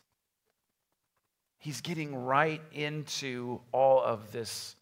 He's 1.59 1.81
getting 1.81 2.15
right 2.15 2.61
into 2.73 3.61
all 3.71 4.01
of 4.01 4.31
this 4.31 4.75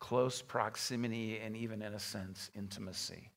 close 0.00 0.42
proximity, 0.42 1.38
and 1.38 1.56
even 1.56 1.82
in 1.82 1.94
a 1.94 1.98
sense, 1.98 2.50
intimacy. 2.56 3.30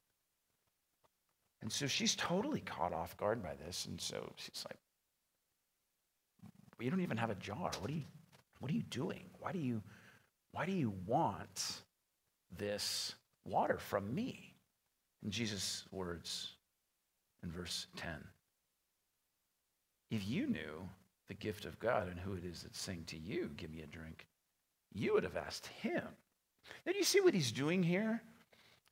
And 1.62 1.72
so 1.72 1.88
she's 1.88 2.16
totally 2.16 2.62
caught 2.62 2.94
off 2.94 3.16
guard 3.18 3.44
by 3.44 3.54
this. 3.66 3.86
And 3.86 4.00
so 4.00 4.34
she's 4.36 4.66
like, 4.68 4.78
You 6.80 6.90
don't 6.90 7.02
even 7.02 7.18
have 7.18 7.30
a 7.30 7.36
jar. 7.36 7.72
What 7.80 7.90
are 7.90 7.94
you, 7.94 8.04
what 8.60 8.72
are 8.72 8.76
you 8.76 8.84
doing? 8.84 9.26
Why 9.40 9.52
do 9.52 9.60
you, 9.60 9.82
why 10.52 10.66
do 10.66 10.72
you 10.72 10.94
want 11.06 11.84
this 12.58 13.16
water 13.46 13.78
from 13.78 14.14
me? 14.14 14.56
And 15.22 15.32
Jesus' 15.32 15.86
words 15.92 16.54
in 17.44 17.52
verse 17.52 17.88
10 17.96 18.12
If 20.12 20.28
you 20.28 20.48
knew 20.48 20.90
the 21.30 21.34
gift 21.34 21.64
of 21.66 21.80
God 21.80 22.10
and 22.10 22.20
who 22.20 22.34
it 22.34 22.44
is 22.44 22.64
that's 22.64 22.80
saying 22.80 23.06
to 23.08 23.18
you, 23.18 23.52
Give 23.56 23.72
me 23.72 23.84
a 23.84 23.88
drink, 23.88 24.28
you 24.94 25.14
would 25.14 25.24
have 25.24 25.38
asked 25.38 25.68
him 25.68 26.04
now, 26.86 26.92
do 26.92 26.98
you 26.98 27.04
see 27.04 27.22
what 27.22 27.34
he's 27.34 27.52
doing 27.52 27.84
here? 27.84 28.22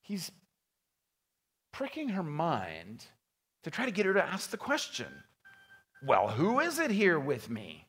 He's 0.02 0.32
pricking 1.72 2.10
her 2.10 2.24
mind 2.24 3.06
to 3.64 3.72
try 3.72 3.86
to 3.86 3.92
get 3.92 4.06
her 4.06 4.14
to 4.14 4.24
ask 4.24 4.50
the 4.50 4.58
question 4.58 5.08
Well, 6.06 6.28
who 6.30 6.60
is 6.60 6.80
it 6.80 6.92
here 6.92 7.20
with 7.20 7.50
me? 7.50 7.88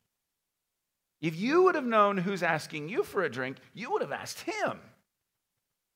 If 1.21 1.37
you 1.37 1.63
would 1.63 1.75
have 1.75 1.85
known 1.85 2.17
who's 2.17 2.43
asking 2.43 2.89
you 2.89 3.03
for 3.03 3.23
a 3.23 3.31
drink, 3.31 3.57
you 3.73 3.91
would 3.91 4.01
have 4.01 4.11
asked 4.11 4.41
him. 4.41 4.79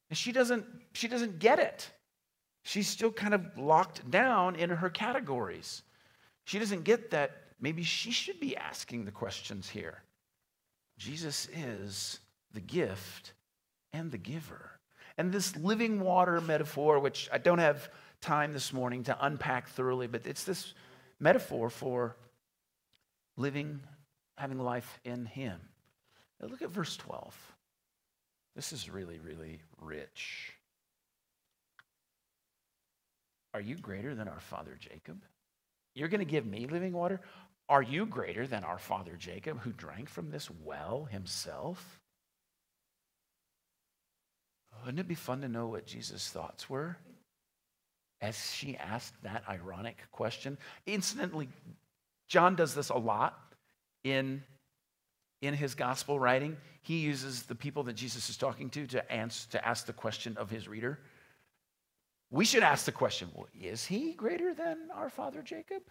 And 0.10 0.18
she 0.18 0.32
doesn't, 0.32 0.66
she 0.94 1.10
doesn't 1.10 1.40
get 1.40 1.60
it. 1.60 1.92
She's 2.64 2.88
still 2.88 3.12
kind 3.12 3.34
of 3.34 3.58
locked 3.58 4.10
down 4.10 4.56
in 4.56 4.70
her 4.70 4.90
categories. 4.90 5.84
She 6.46 6.60
doesn't 6.60 6.86
get 6.86 7.12
that 7.12 7.32
maybe 7.60 7.84
she 7.84 8.12
should 8.12 8.40
be 8.40 8.56
asking 8.56 9.04
the 9.04 9.12
questions 9.12 9.70
here. 9.70 10.02
Jesus 10.98 11.50
is 11.54 12.20
the 12.54 12.62
gift 12.62 13.34
and 13.94 14.12
the 14.12 14.18
giver. 14.18 14.72
And 15.18 15.32
this 15.32 15.56
living 15.56 16.00
water 16.00 16.40
metaphor, 16.42 17.00
which 17.00 17.30
I 17.32 17.38
don't 17.38 17.60
have 17.60 17.90
time 18.22 18.54
this 18.54 18.72
morning 18.72 19.04
to 19.04 19.26
unpack 19.26 19.70
thoroughly, 19.70 20.08
but 20.08 20.26
it's 20.26 20.44
this 20.44 20.74
metaphor 21.20 21.70
for 21.70 22.16
living, 23.36 23.80
having 24.38 24.60
life 24.60 25.00
in 25.04 25.26
Him. 25.26 25.60
Now 26.40 26.48
look 26.48 26.62
at 26.62 26.70
verse 26.70 26.98
12. 26.98 27.36
This 28.56 28.74
is 28.74 28.90
really, 28.90 29.20
really 29.20 29.62
rich. 29.82 30.54
Are 33.54 33.62
you 33.62 33.76
greater 33.76 34.14
than 34.14 34.28
our 34.28 34.40
father 34.40 34.78
Jacob? 34.80 35.24
You're 35.96 36.10
going 36.10 36.20
to 36.20 36.26
give 36.26 36.46
me 36.46 36.68
living 36.68 36.94
water? 36.94 37.22
Are 37.70 37.82
you 37.82 38.06
greater 38.06 38.48
than 38.48 38.64
our 38.64 38.78
father 38.78 39.16
Jacob, 39.18 39.60
who 39.62 39.72
drank 39.72 40.10
from 40.10 40.30
this 40.30 40.50
well 40.64 41.06
himself 41.06 41.97
wouldn't 44.82 45.00
it 45.00 45.08
be 45.08 45.16
fun 45.16 45.42
to 45.42 45.48
know 45.48 45.68
what 45.68 45.86
Jesus' 45.86 46.30
thoughts 46.30 46.70
were 46.70 46.98
as 48.22 48.54
she 48.54 48.78
asked 48.78 49.14
that 49.24 49.44
ironic 49.50 49.98
question? 50.12 50.58
Incidentally, 50.86 51.50
John 52.28 52.56
does 52.56 52.74
this 52.74 52.90
a 52.90 52.98
lot 52.98 53.40
in, 54.04 54.44
in 55.42 55.54
his 55.54 55.76
gospel 55.76 56.20
writing. 56.20 56.58
He 56.82 57.00
uses 57.00 57.44
the 57.44 57.56
people 57.56 57.84
that 57.84 57.96
Jesus 57.96 58.30
is 58.30 58.38
talking 58.38 58.70
to 58.72 58.88
to, 58.88 59.12
answer, 59.12 59.50
to 59.52 59.68
ask 59.68 59.86
the 59.86 59.94
question 59.94 60.36
of 60.38 60.50
his 60.50 60.68
reader. 60.68 61.00
we 62.30 62.46
should 62.46 62.64
ask 62.64 62.86
the 62.86 62.92
question 62.92 63.30
well, 63.34 63.48
is 63.60 63.86
he 63.86 64.14
greater 64.14 64.54
than 64.54 64.78
our 64.94 65.10
father 65.10 65.42
Jacob? 65.42 65.84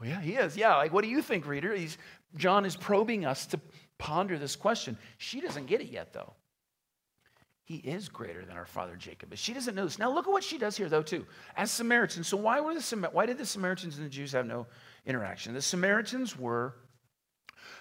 Well, 0.00 0.08
yeah, 0.08 0.20
he 0.20 0.34
is. 0.34 0.56
Yeah, 0.56 0.76
like 0.76 0.92
what 0.92 1.02
do 1.02 1.10
you 1.10 1.22
think, 1.22 1.46
reader? 1.46 1.74
He's, 1.74 1.98
John 2.36 2.64
is 2.64 2.76
probing 2.76 3.24
us 3.24 3.46
to 3.46 3.60
ponder 3.98 4.38
this 4.38 4.56
question. 4.56 4.96
She 5.18 5.40
doesn't 5.40 5.66
get 5.66 5.80
it 5.80 5.88
yet, 5.88 6.12
though. 6.12 6.34
He 7.64 7.76
is 7.76 8.08
greater 8.08 8.44
than 8.44 8.56
our 8.56 8.64
father 8.64 8.96
Jacob, 8.96 9.28
but 9.28 9.38
she 9.38 9.52
doesn't 9.52 9.74
know 9.74 9.84
this. 9.84 9.98
Now, 9.98 10.10
look 10.10 10.26
at 10.26 10.32
what 10.32 10.42
she 10.42 10.56
does 10.56 10.76
here, 10.76 10.88
though, 10.88 11.02
too. 11.02 11.26
As 11.54 11.70
Samaritans, 11.70 12.26
so 12.26 12.38
why 12.38 12.60
were 12.60 12.74
the 12.74 13.08
why 13.12 13.26
did 13.26 13.36
the 13.36 13.44
Samaritans 13.44 13.98
and 13.98 14.06
the 14.06 14.10
Jews 14.10 14.32
have 14.32 14.46
no 14.46 14.66
interaction? 15.04 15.52
The 15.52 15.60
Samaritans 15.60 16.38
were 16.38 16.76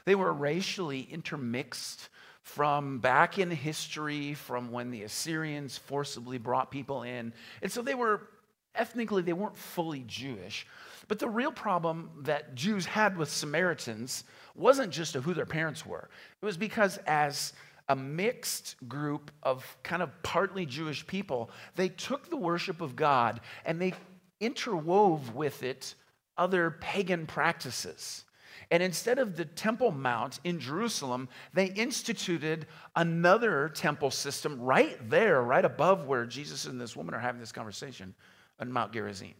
they 0.03 0.15
were 0.15 0.33
racially 0.33 1.01
intermixed 1.01 2.09
from 2.41 3.00
back 3.00 3.39
in 3.39 3.51
history, 3.51 4.33
from 4.33 4.71
when 4.71 4.89
the 4.89 5.03
Assyrians 5.03 5.77
forcibly 5.77 6.38
brought 6.38 6.71
people 6.71 7.03
in. 7.03 7.33
And 7.62 7.69
so 7.69 7.81
they 7.81 7.93
were, 7.93 8.21
ethnically, 8.74 9.21
they 9.21 9.33
weren't 9.33 9.57
fully 9.57 10.05
Jewish. 10.07 10.65
But 11.07 11.19
the 11.19 11.29
real 11.29 11.51
problem 11.51 12.09
that 12.21 12.55
Jews 12.55 12.85
had 12.85 13.17
with 13.17 13.29
Samaritans 13.29 14.23
wasn't 14.55 14.91
just 14.91 15.15
of 15.15 15.23
who 15.23 15.33
their 15.33 15.45
parents 15.45 15.85
were, 15.85 16.09
it 16.41 16.45
was 16.45 16.57
because 16.57 16.97
as 17.07 17.53
a 17.89 17.95
mixed 17.95 18.75
group 18.87 19.31
of 19.43 19.77
kind 19.83 20.01
of 20.01 20.11
partly 20.23 20.65
Jewish 20.65 21.07
people, 21.07 21.49
they 21.75 21.89
took 21.89 22.29
the 22.29 22.35
worship 22.35 22.81
of 22.81 22.95
God 22.95 23.39
and 23.65 23.81
they 23.81 23.93
interwove 24.41 25.33
with 25.33 25.63
it 25.63 25.95
other 26.37 26.71
pagan 26.81 27.25
practices. 27.25 28.25
And 28.69 28.83
instead 28.83 29.17
of 29.17 29.37
the 29.37 29.45
Temple 29.45 29.91
Mount 29.91 30.39
in 30.43 30.59
Jerusalem, 30.59 31.29
they 31.53 31.67
instituted 31.67 32.67
another 32.95 33.69
temple 33.69 34.11
system 34.11 34.59
right 34.59 34.97
there, 35.09 35.41
right 35.41 35.63
above 35.63 36.05
where 36.05 36.25
Jesus 36.25 36.65
and 36.65 36.79
this 36.79 36.95
woman 36.95 37.15
are 37.15 37.19
having 37.19 37.39
this 37.39 37.53
conversation 37.53 38.13
on 38.59 38.71
Mount 38.71 38.91
Gerizim. 38.91 39.35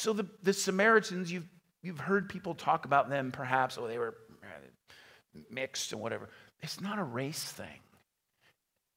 So 0.00 0.14
the, 0.14 0.24
the 0.42 0.54
Samaritans, 0.54 1.30
you've, 1.30 1.46
you've 1.82 1.98
heard 1.98 2.30
people 2.30 2.54
talk 2.54 2.86
about 2.86 3.10
them 3.10 3.30
perhaps, 3.30 3.76
oh, 3.76 3.86
they 3.86 3.98
were 3.98 4.14
uh, 4.42 5.40
mixed 5.50 5.92
and 5.92 6.00
whatever. 6.00 6.30
It's 6.62 6.80
not 6.80 6.98
a 6.98 7.04
race 7.04 7.44
thing. 7.44 7.80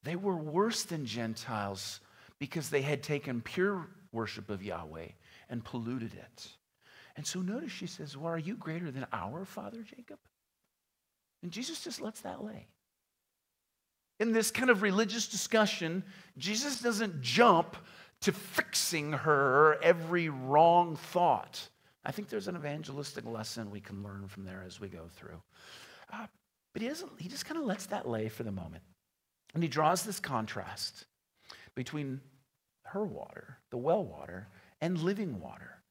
They 0.03 0.15
were 0.15 0.37
worse 0.37 0.83
than 0.83 1.05
Gentiles 1.05 1.99
because 2.39 2.69
they 2.69 2.81
had 2.81 3.03
taken 3.03 3.41
pure 3.41 3.85
worship 4.13 4.49
of 4.49 4.63
Yahweh 4.63 5.09
and 5.49 5.65
polluted 5.65 6.13
it. 6.13 6.47
And 7.17 7.27
so 7.27 7.41
notice 7.41 7.73
she 7.73 7.87
says, 7.87 8.15
Well, 8.15 8.31
are 8.31 8.37
you 8.37 8.55
greater 8.55 8.89
than 8.89 9.05
our 9.11 9.43
father 9.43 9.83
Jacob? 9.83 10.19
And 11.41 11.51
Jesus 11.51 11.83
just 11.83 11.99
lets 11.99 12.21
that 12.21 12.45
lay. 12.45 12.67
In 14.21 14.31
this 14.31 14.51
kind 14.51 14.69
of 14.69 14.81
religious 14.81 15.27
discussion, 15.27 16.05
Jesus 16.37 16.79
doesn't 16.79 17.21
jump 17.21 17.75
to 18.23 18.31
fixing 18.31 19.11
her 19.11 19.77
every 19.81 20.29
wrong 20.29 20.95
thought. 20.95 21.69
I 22.05 22.11
think 22.11 22.29
there's 22.29 22.47
an 22.47 22.55
evangelistic 22.55 23.25
lesson 23.25 23.71
we 23.71 23.79
can 23.79 24.03
learn 24.03 24.27
from 24.27 24.45
there 24.45 24.63
as 24.65 24.79
we 24.79 24.87
go 24.87 25.07
through. 25.15 25.41
Uh, 26.11 26.27
but 26.73 26.81
he, 26.81 26.87
doesn't, 26.87 27.11
he 27.19 27.29
just 27.29 27.45
kind 27.45 27.59
of 27.59 27.65
lets 27.65 27.85
that 27.87 28.07
lay 28.07 28.29
for 28.29 28.43
the 28.43 28.51
moment. 28.51 28.83
And 29.53 29.61
he 29.61 29.69
draws 29.69 30.03
this 30.03 30.19
contrast 30.19 31.05
between 31.75 32.21
her 32.85 33.05
water, 33.05 33.57
the 33.71 33.77
well 33.77 34.03
water, 34.03 34.47
and 34.81 34.99
living 34.99 35.39
water. 35.39 35.81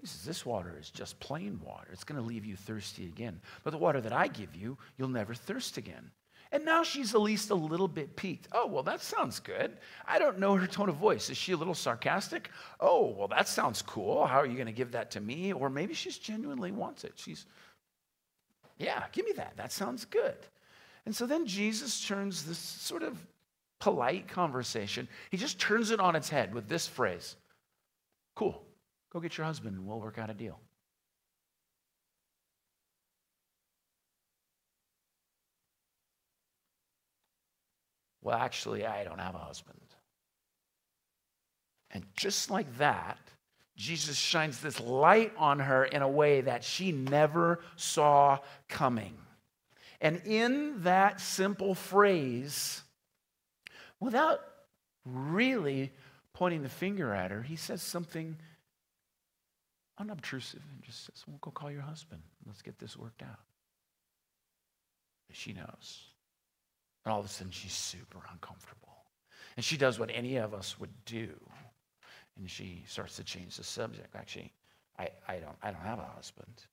He 0.00 0.06
says, 0.06 0.24
This 0.24 0.44
water 0.44 0.76
is 0.78 0.90
just 0.90 1.18
plain 1.20 1.60
water. 1.64 1.88
It's 1.92 2.04
going 2.04 2.20
to 2.20 2.26
leave 2.26 2.44
you 2.44 2.56
thirsty 2.56 3.06
again. 3.06 3.40
But 3.64 3.70
the 3.70 3.78
water 3.78 4.00
that 4.00 4.12
I 4.12 4.28
give 4.28 4.54
you, 4.54 4.76
you'll 4.98 5.08
never 5.08 5.34
thirst 5.34 5.76
again. 5.78 6.10
And 6.52 6.64
now 6.64 6.82
she's 6.82 7.14
at 7.14 7.20
least 7.20 7.50
a 7.50 7.54
little 7.54 7.88
bit 7.88 8.16
piqued. 8.16 8.48
Oh, 8.52 8.66
well, 8.66 8.82
that 8.84 9.00
sounds 9.00 9.40
good. 9.40 9.76
I 10.06 10.18
don't 10.18 10.38
know 10.38 10.54
her 10.56 10.66
tone 10.66 10.88
of 10.88 10.96
voice. 10.96 11.28
Is 11.28 11.36
she 11.36 11.52
a 11.52 11.56
little 11.56 11.74
sarcastic? 11.74 12.50
Oh, 12.80 13.14
well, 13.16 13.28
that 13.28 13.48
sounds 13.48 13.82
cool. 13.82 14.24
How 14.26 14.38
are 14.38 14.46
you 14.46 14.54
going 14.54 14.66
to 14.66 14.72
give 14.72 14.92
that 14.92 15.10
to 15.12 15.20
me? 15.20 15.52
Or 15.52 15.68
maybe 15.68 15.92
she's 15.92 16.18
genuinely 16.18 16.70
wants 16.70 17.04
it. 17.04 17.14
She's, 17.16 17.46
yeah, 18.78 19.04
give 19.12 19.24
me 19.24 19.32
that. 19.36 19.56
That 19.56 19.72
sounds 19.72 20.04
good. 20.04 20.36
And 21.04 21.14
so 21.14 21.26
then 21.26 21.46
Jesus 21.46 22.06
turns 22.06 22.44
this 22.44 22.58
sort 22.58 23.02
of 23.02 23.18
polite 23.78 24.28
conversation, 24.28 25.06
he 25.30 25.36
just 25.36 25.58
turns 25.58 25.90
it 25.90 26.00
on 26.00 26.16
its 26.16 26.28
head 26.28 26.54
with 26.54 26.68
this 26.68 26.86
phrase 26.86 27.36
Cool. 28.34 28.62
Go 29.12 29.20
get 29.20 29.38
your 29.38 29.46
husband 29.46 29.76
and 29.76 29.86
we'll 29.86 30.00
work 30.00 30.18
out 30.18 30.28
a 30.28 30.34
deal. 30.34 30.58
Well, 38.26 38.36
actually, 38.36 38.84
I 38.84 39.04
don't 39.04 39.20
have 39.20 39.36
a 39.36 39.38
husband. 39.38 39.78
And 41.92 42.04
just 42.16 42.50
like 42.50 42.78
that, 42.78 43.18
Jesus 43.76 44.16
shines 44.16 44.60
this 44.60 44.80
light 44.80 45.32
on 45.38 45.60
her 45.60 45.84
in 45.84 46.02
a 46.02 46.08
way 46.08 46.40
that 46.40 46.64
she 46.64 46.90
never 46.90 47.60
saw 47.76 48.40
coming. 48.68 49.14
And 50.00 50.22
in 50.24 50.82
that 50.82 51.20
simple 51.20 51.76
phrase, 51.76 52.82
without 54.00 54.40
really 55.04 55.92
pointing 56.32 56.64
the 56.64 56.68
finger 56.68 57.14
at 57.14 57.30
her, 57.30 57.42
he 57.42 57.54
says 57.54 57.80
something 57.80 58.36
unobtrusive 60.00 60.64
and 60.72 60.82
just 60.82 61.06
says, 61.06 61.22
Well, 61.28 61.38
go 61.40 61.52
call 61.52 61.70
your 61.70 61.82
husband. 61.82 62.22
Let's 62.44 62.60
get 62.60 62.76
this 62.80 62.96
worked 62.96 63.22
out. 63.22 63.38
She 65.30 65.52
knows. 65.52 66.15
And 67.06 67.12
all 67.12 67.20
of 67.20 67.26
a 67.26 67.28
sudden, 67.28 67.52
she's 67.52 67.72
super 67.72 68.18
uncomfortable. 68.32 69.04
And 69.56 69.64
she 69.64 69.76
does 69.76 70.00
what 70.00 70.10
any 70.12 70.38
of 70.38 70.52
us 70.52 70.76
would 70.80 70.90
do. 71.04 71.28
And 72.36 72.50
she 72.50 72.82
starts 72.88 73.14
to 73.14 73.22
change 73.22 73.56
the 73.56 73.62
subject. 73.62 74.16
Actually, 74.16 74.52
I, 74.98 75.10
I, 75.28 75.36
don't, 75.36 75.56
I 75.62 75.70
don't 75.70 75.82
have 75.82 76.00
a 76.00 76.04
husband. 76.16 76.64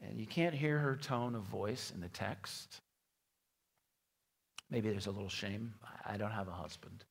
And 0.00 0.18
you 0.18 0.24
can't 0.26 0.54
hear 0.54 0.78
her 0.78 0.96
tone 0.96 1.34
of 1.34 1.42
voice 1.42 1.92
in 1.94 2.00
the 2.00 2.08
text. 2.08 2.80
Maybe 4.70 4.88
there's 4.88 5.06
a 5.06 5.10
little 5.10 5.28
shame. 5.28 5.74
I 6.06 6.16
don't 6.16 6.30
have 6.30 6.48
a 6.48 6.52
husband. 6.52 7.04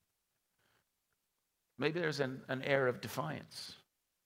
Maybe 1.78 2.00
there's 2.00 2.22
an, 2.22 2.42
an 2.48 2.64
air 2.64 2.88
of 2.88 3.02
defiance. 3.02 3.76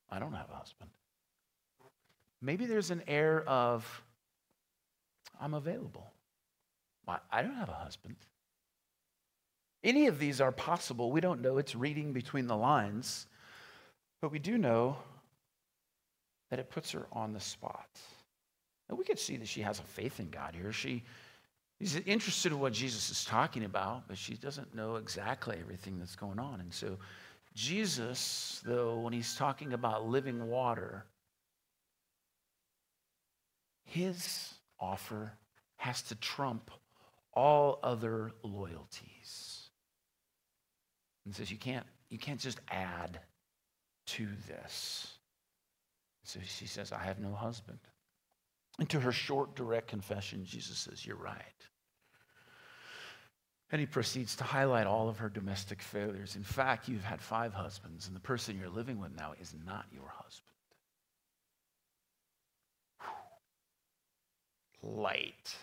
I 0.09 0.19
don't 0.19 0.33
have 0.33 0.49
a 0.49 0.55
husband. 0.55 0.91
Maybe 2.41 2.65
there's 2.65 2.91
an 2.91 3.03
air 3.09 3.43
of, 3.45 4.03
I'm 5.37 5.53
available. 5.53 6.13
I 7.07 7.41
don't 7.41 7.55
have 7.55 7.69
a 7.69 7.73
husband. 7.73 8.15
Any 9.83 10.07
of 10.07 10.19
these 10.19 10.39
are 10.39 10.51
possible. 10.51 11.11
We 11.11 11.21
don't 11.21 11.41
know. 11.41 11.57
It's 11.57 11.75
reading 11.75 12.13
between 12.13 12.47
the 12.47 12.55
lines. 12.55 13.25
But 14.21 14.31
we 14.31 14.39
do 14.39 14.57
know 14.57 14.97
that 16.49 16.59
it 16.59 16.69
puts 16.69 16.91
her 16.91 17.07
on 17.11 17.33
the 17.33 17.39
spot. 17.39 17.89
And 18.87 18.97
we 18.97 19.03
could 19.03 19.19
see 19.19 19.37
that 19.37 19.47
she 19.47 19.61
has 19.61 19.79
a 19.79 19.83
faith 19.83 20.19
in 20.19 20.29
God 20.29 20.53
here. 20.53 20.71
She 20.71 21.03
is 21.79 21.95
interested 22.05 22.51
in 22.51 22.59
what 22.59 22.73
Jesus 22.73 23.09
is 23.09 23.25
talking 23.25 23.63
about, 23.63 24.07
but 24.07 24.17
she 24.17 24.35
doesn't 24.35 24.75
know 24.75 24.97
exactly 24.97 25.57
everything 25.59 25.97
that's 25.97 26.15
going 26.15 26.39
on. 26.39 26.59
And 26.59 26.71
so 26.71 26.97
Jesus, 27.55 28.61
though, 28.63 28.99
when 28.99 29.13
he's 29.13 29.35
talking 29.35 29.73
about 29.73 30.07
living 30.07 30.47
water, 30.47 31.05
his 33.83 34.53
offer 34.79 35.33
has 35.77 36.01
to 36.03 36.15
trump 36.15 36.69
all 37.33 37.79
other 37.83 38.31
loyalties. 38.43 39.69
And 41.25 41.35
says 41.35 41.51
you 41.51 41.57
can't, 41.57 41.85
you 42.09 42.17
can't 42.17 42.39
just 42.39 42.59
add 42.69 43.19
to 44.07 44.27
this. 44.47 45.17
So 46.23 46.39
she 46.43 46.67
says, 46.67 46.91
I 46.91 47.03
have 47.03 47.19
no 47.19 47.33
husband. 47.33 47.79
And 48.79 48.89
to 48.89 48.99
her 48.99 49.11
short, 49.11 49.55
direct 49.55 49.87
confession, 49.87 50.45
Jesus 50.45 50.77
says, 50.79 51.05
You're 51.05 51.15
right. 51.15 51.43
And 53.71 53.79
he 53.79 53.85
proceeds 53.85 54.35
to 54.37 54.43
highlight 54.43 54.85
all 54.85 55.07
of 55.07 55.17
her 55.19 55.29
domestic 55.29 55.81
failures. 55.81 56.35
In 56.35 56.43
fact, 56.43 56.89
you've 56.89 57.03
had 57.05 57.21
five 57.21 57.53
husbands, 57.53 58.07
and 58.07 58.15
the 58.15 58.19
person 58.19 58.57
you're 58.59 58.69
living 58.69 58.99
with 58.99 59.15
now 59.15 59.33
is 59.39 59.53
not 59.65 59.85
your 59.93 60.09
husband. 60.09 60.47
Light, 64.83 65.55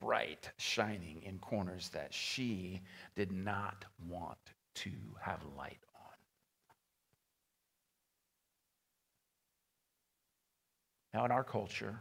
bright, 0.00 0.50
shining 0.58 1.22
in 1.22 1.38
corners 1.38 1.88
that 1.90 2.12
she 2.12 2.80
did 3.14 3.32
not 3.32 3.84
want 4.08 4.38
to 4.74 4.90
have 5.20 5.40
light 5.56 5.78
on. 5.94 6.12
Now, 11.14 11.24
in 11.24 11.30
our 11.30 11.44
culture, 11.44 11.98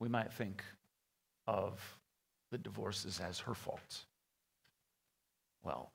we 0.00 0.08
might 0.08 0.32
think 0.32 0.64
of 1.46 1.80
the 2.50 2.58
divorces 2.58 3.20
as 3.20 3.38
her 3.40 3.54
fault. 3.54 4.04
Well, 5.62 5.90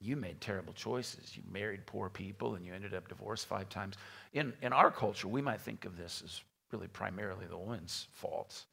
you 0.00 0.16
made 0.16 0.40
terrible 0.40 0.72
choices. 0.72 1.36
You 1.36 1.42
married 1.50 1.86
poor 1.86 2.10
people 2.10 2.56
and 2.56 2.66
you 2.66 2.74
ended 2.74 2.94
up 2.94 3.08
divorced 3.08 3.46
five 3.46 3.68
times. 3.68 3.96
In, 4.32 4.52
in 4.60 4.72
our 4.72 4.90
culture, 4.90 5.28
we 5.28 5.40
might 5.40 5.60
think 5.60 5.84
of 5.84 5.96
this 5.96 6.22
as 6.24 6.42
really 6.72 6.88
primarily 6.88 7.46
the 7.46 7.56
woman's 7.56 8.08
fault. 8.12 8.64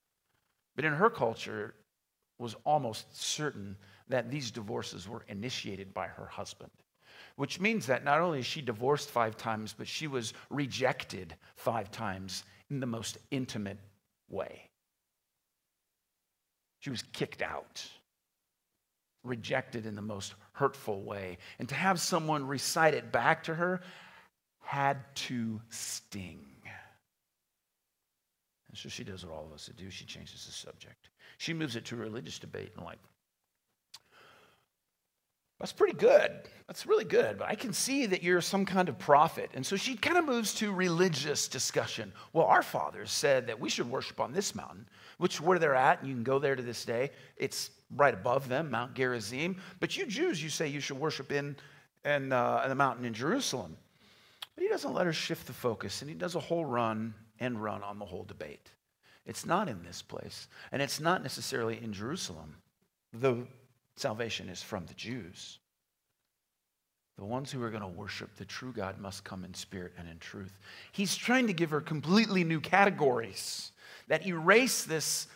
But 0.76 0.86
in 0.86 0.94
her 0.94 1.10
culture, 1.10 1.76
was 2.42 2.56
almost 2.66 3.16
certain 3.16 3.78
that 4.10 4.30
these 4.30 4.52
divorces 4.52 5.08
were 5.08 5.24
initiated 5.30 5.94
by 5.94 6.08
her 6.08 6.26
husband, 6.26 6.72
which 7.36 7.60
means 7.60 7.86
that 7.86 8.04
not 8.04 8.20
only 8.20 8.40
is 8.40 8.46
she 8.46 8.62
divorced 8.62 9.10
five 9.10 9.38
times, 9.38 9.74
but 9.78 9.88
she 9.88 10.08
was 10.08 10.34
rejected 10.50 11.36
five 11.56 11.92
times 11.92 12.44
in 12.70 12.80
the 12.80 12.88
most 12.88 13.20
intimate 13.30 13.78
way. 14.28 14.70
She 16.80 16.90
was 16.90 17.04
kicked 17.14 17.44
out, 17.44 17.86
rejected 19.24 19.86
in 19.86 19.96
the 19.96 20.02
most 20.02 20.34
hurtful 20.54 21.04
way. 21.04 21.38
And 21.60 21.70
to 21.70 21.76
have 21.76 22.02
someone 22.02 22.48
recite 22.48 22.96
it 22.96 23.12
back 23.12 23.44
to 23.44 23.54
her 23.54 23.82
had 24.62 24.98
to 25.16 25.62
sting. 25.70 26.51
And 28.72 28.78
so 28.78 28.88
she 28.88 29.04
does 29.04 29.26
what 29.26 29.36
all 29.36 29.46
of 29.46 29.52
us 29.52 29.70
do. 29.76 29.90
She 29.90 30.06
changes 30.06 30.46
the 30.46 30.52
subject. 30.52 31.10
She 31.38 31.54
moves 31.54 31.76
it 31.76 31.84
to 31.86 31.98
religious 31.98 32.40
debate 32.40 32.72
and 32.78 32.86
like, 32.86 33.00
that's 35.60 35.74
pretty 35.74 35.94
good. 35.94 36.32
That's 36.68 36.88
really 36.88 37.04
good. 37.04 37.38
But 37.38 37.50
I 37.50 37.54
can 37.54 37.72
see 37.72 38.08
that 38.08 38.24
you're 38.24 38.42
some 38.42 38.66
kind 38.66 38.90
of 38.90 38.98
prophet. 38.98 39.52
And 39.54 39.64
so 39.64 39.76
she 39.76 39.96
kind 39.96 40.18
of 40.18 40.26
moves 40.26 40.56
to 40.56 40.72
religious 40.72 41.48
discussion. 41.48 42.12
Well, 42.34 42.48
our 42.48 42.64
fathers 42.64 43.12
said 43.12 43.46
that 43.46 43.60
we 43.60 43.70
should 43.70 43.88
worship 43.88 44.20
on 44.20 44.32
this 44.32 44.56
mountain, 44.56 44.88
which 45.20 45.40
where 45.40 45.60
they're 45.60 45.76
at, 45.76 46.00
and 46.00 46.08
you 46.08 46.16
can 46.16 46.24
go 46.24 46.40
there 46.40 46.56
to 46.56 46.64
this 46.64 46.84
day. 46.84 47.12
It's 47.38 47.70
right 47.96 48.14
above 48.14 48.50
them, 48.50 48.72
Mount 48.72 48.96
Gerizim. 48.96 49.62
But 49.80 49.96
you 49.96 50.08
Jews, 50.08 50.42
you 50.42 50.50
say 50.50 50.68
you 50.68 50.80
should 50.80 50.98
worship 50.98 51.32
in, 51.32 51.56
in, 52.06 52.34
uh, 52.34 52.62
in 52.64 52.70
the 52.70 52.76
mountain 52.76 53.06
in 53.06 53.14
Jerusalem. 53.14 53.78
But 54.56 54.64
he 54.64 54.70
doesn't 54.70 54.96
let 54.96 55.06
her 55.06 55.14
shift 55.14 55.46
the 55.46 55.54
focus, 55.54 56.02
and 56.02 56.10
he 56.10 56.16
does 56.16 56.34
a 56.34 56.40
whole 56.40 56.66
run 56.66 57.14
and 57.42 57.62
run 57.62 57.84
on 57.84 58.00
the 58.00 58.06
whole 58.06 58.24
debate. 58.24 58.72
It's 59.26 59.46
not 59.46 59.68
in 59.68 59.84
this 59.84 60.02
place, 60.02 60.48
and 60.72 60.82
it's 60.82 61.02
not 61.02 61.22
necessarily 61.22 61.84
in 61.84 61.92
Jerusalem, 61.92 62.56
though 63.12 63.46
salvation 63.98 64.48
is 64.48 64.64
from 64.64 64.86
the 64.86 64.94
Jews. 64.94 65.60
The 67.18 67.26
ones 67.26 67.52
who 67.52 67.62
are 67.62 67.70
going 67.70 67.82
to 67.82 67.88
worship 67.88 68.36
the 68.36 68.46
true 68.46 68.72
God 68.72 69.00
must 69.00 69.24
come 69.24 69.44
in 69.44 69.54
spirit 69.54 69.94
and 69.98 70.08
in 70.08 70.18
truth. 70.20 70.58
He's 70.92 71.16
trying 71.16 71.48
to 71.48 71.54
give 71.54 71.72
her 71.72 71.82
completely 71.82 72.44
new 72.44 72.62
categories 72.62 73.74
that 74.08 74.26
erase 74.26 74.84
this 74.84 75.28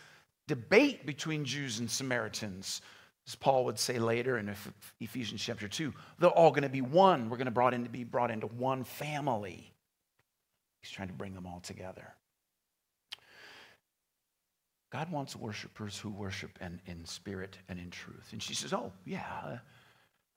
debate 0.48 1.06
between 1.06 1.44
Jews 1.44 1.78
and 1.78 1.90
Samaritans. 1.90 2.82
As 3.26 3.34
Paul 3.34 3.64
would 3.66 3.78
say 3.78 3.98
later 3.98 4.38
in 4.38 4.54
Ephesians 5.00 5.42
chapter 5.42 5.68
2, 5.68 5.92
they're 6.18 6.30
all 6.30 6.50
going 6.50 6.62
to 6.62 6.68
be 6.68 6.80
one. 6.80 7.28
We're 7.28 7.36
going 7.36 7.46
to 7.46 7.50
brought 7.52 7.74
in 7.74 7.84
to 7.84 7.90
be 7.90 8.04
brought 8.04 8.30
into 8.30 8.46
one 8.46 8.84
family. 8.84 9.72
He's 10.86 10.94
trying 10.94 11.08
to 11.08 11.14
bring 11.14 11.34
them 11.34 11.46
all 11.46 11.58
together. 11.58 12.14
God 14.92 15.10
wants 15.10 15.34
worshipers 15.34 15.98
who 15.98 16.10
worship 16.10 16.50
in, 16.60 16.80
in 16.86 17.04
spirit 17.06 17.58
and 17.68 17.80
in 17.80 17.90
truth. 17.90 18.28
And 18.30 18.40
she 18.40 18.54
says, 18.54 18.72
Oh, 18.72 18.92
yeah. 19.04 19.58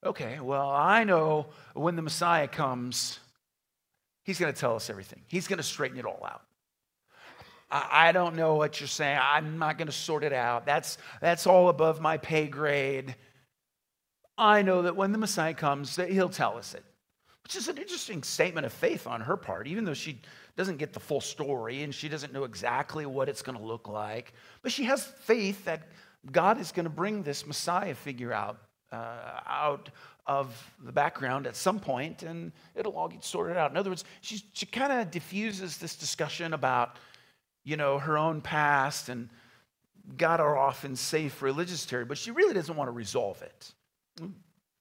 Okay, 0.03 0.39
well, 0.39 0.71
I 0.71 1.03
know 1.03 1.47
when 1.75 1.95
the 1.95 2.01
Messiah 2.01 2.47
comes, 2.47 3.19
he's 4.23 4.39
going 4.39 4.51
to 4.51 4.59
tell 4.59 4.75
us 4.75 4.89
everything. 4.89 5.21
He's 5.27 5.47
going 5.47 5.57
to 5.57 5.63
straighten 5.63 5.99
it 5.99 6.05
all 6.05 6.25
out. 6.25 6.41
I, 7.69 8.09
I 8.09 8.11
don't 8.11 8.35
know 8.35 8.55
what 8.55 8.79
you're 8.79 8.87
saying. 8.87 9.19
I'm 9.21 9.59
not 9.59 9.77
going 9.77 9.87
to 9.87 9.93
sort 9.93 10.23
it 10.23 10.33
out. 10.33 10.65
That's, 10.65 10.97
that's 11.21 11.45
all 11.45 11.69
above 11.69 12.01
my 12.01 12.17
pay 12.17 12.47
grade. 12.47 13.15
I 14.35 14.63
know 14.63 14.81
that 14.81 14.95
when 14.95 15.11
the 15.11 15.19
Messiah 15.19 15.53
comes, 15.53 15.97
that 15.97 16.09
he'll 16.09 16.27
tell 16.27 16.57
us 16.57 16.73
it, 16.73 16.83
which 17.49 17.55
is 17.55 17.67
an 17.67 17.79
interesting 17.79 18.21
statement 18.21 18.63
of 18.63 18.71
faith 18.71 19.07
on 19.07 19.21
her 19.21 19.35
part, 19.35 19.65
even 19.65 19.83
though 19.83 19.95
she 19.95 20.21
doesn't 20.55 20.77
get 20.77 20.93
the 20.93 20.99
full 20.99 21.19
story 21.19 21.81
and 21.81 21.95
she 21.95 22.07
doesn't 22.07 22.31
know 22.31 22.43
exactly 22.43 23.07
what 23.07 23.27
it's 23.27 23.41
going 23.41 23.57
to 23.57 23.63
look 23.63 23.87
like. 23.87 24.33
But 24.61 24.71
she 24.71 24.83
has 24.83 25.03
faith 25.03 25.65
that 25.65 25.87
God 26.31 26.61
is 26.61 26.71
going 26.71 26.83
to 26.83 26.91
bring 26.91 27.23
this 27.23 27.47
Messiah 27.47 27.95
figure 27.95 28.31
out, 28.31 28.59
uh, 28.91 29.39
out 29.47 29.89
of 30.27 30.55
the 30.83 30.91
background 30.91 31.47
at 31.47 31.55
some 31.55 31.79
point 31.79 32.21
and 32.21 32.51
it'll 32.75 32.93
all 32.93 33.07
get 33.07 33.23
sorted 33.23 33.57
out. 33.57 33.71
In 33.71 33.77
other 33.77 33.89
words, 33.89 34.03
she, 34.21 34.43
she 34.53 34.67
kind 34.67 34.93
of 34.93 35.09
diffuses 35.09 35.77
this 35.77 35.95
discussion 35.95 36.53
about, 36.53 36.97
you 37.63 37.77
know, 37.77 37.97
her 37.97 38.15
own 38.15 38.41
past 38.41 39.09
and 39.09 39.27
got 40.17 40.39
her 40.39 40.55
off 40.55 40.85
in 40.85 40.95
safe 40.95 41.41
religious 41.41 41.83
territory, 41.87 42.05
but 42.09 42.19
she 42.19 42.29
really 42.29 42.53
doesn't 42.53 42.75
want 42.75 42.89
to 42.89 42.91
resolve 42.91 43.41
it. 43.41 43.73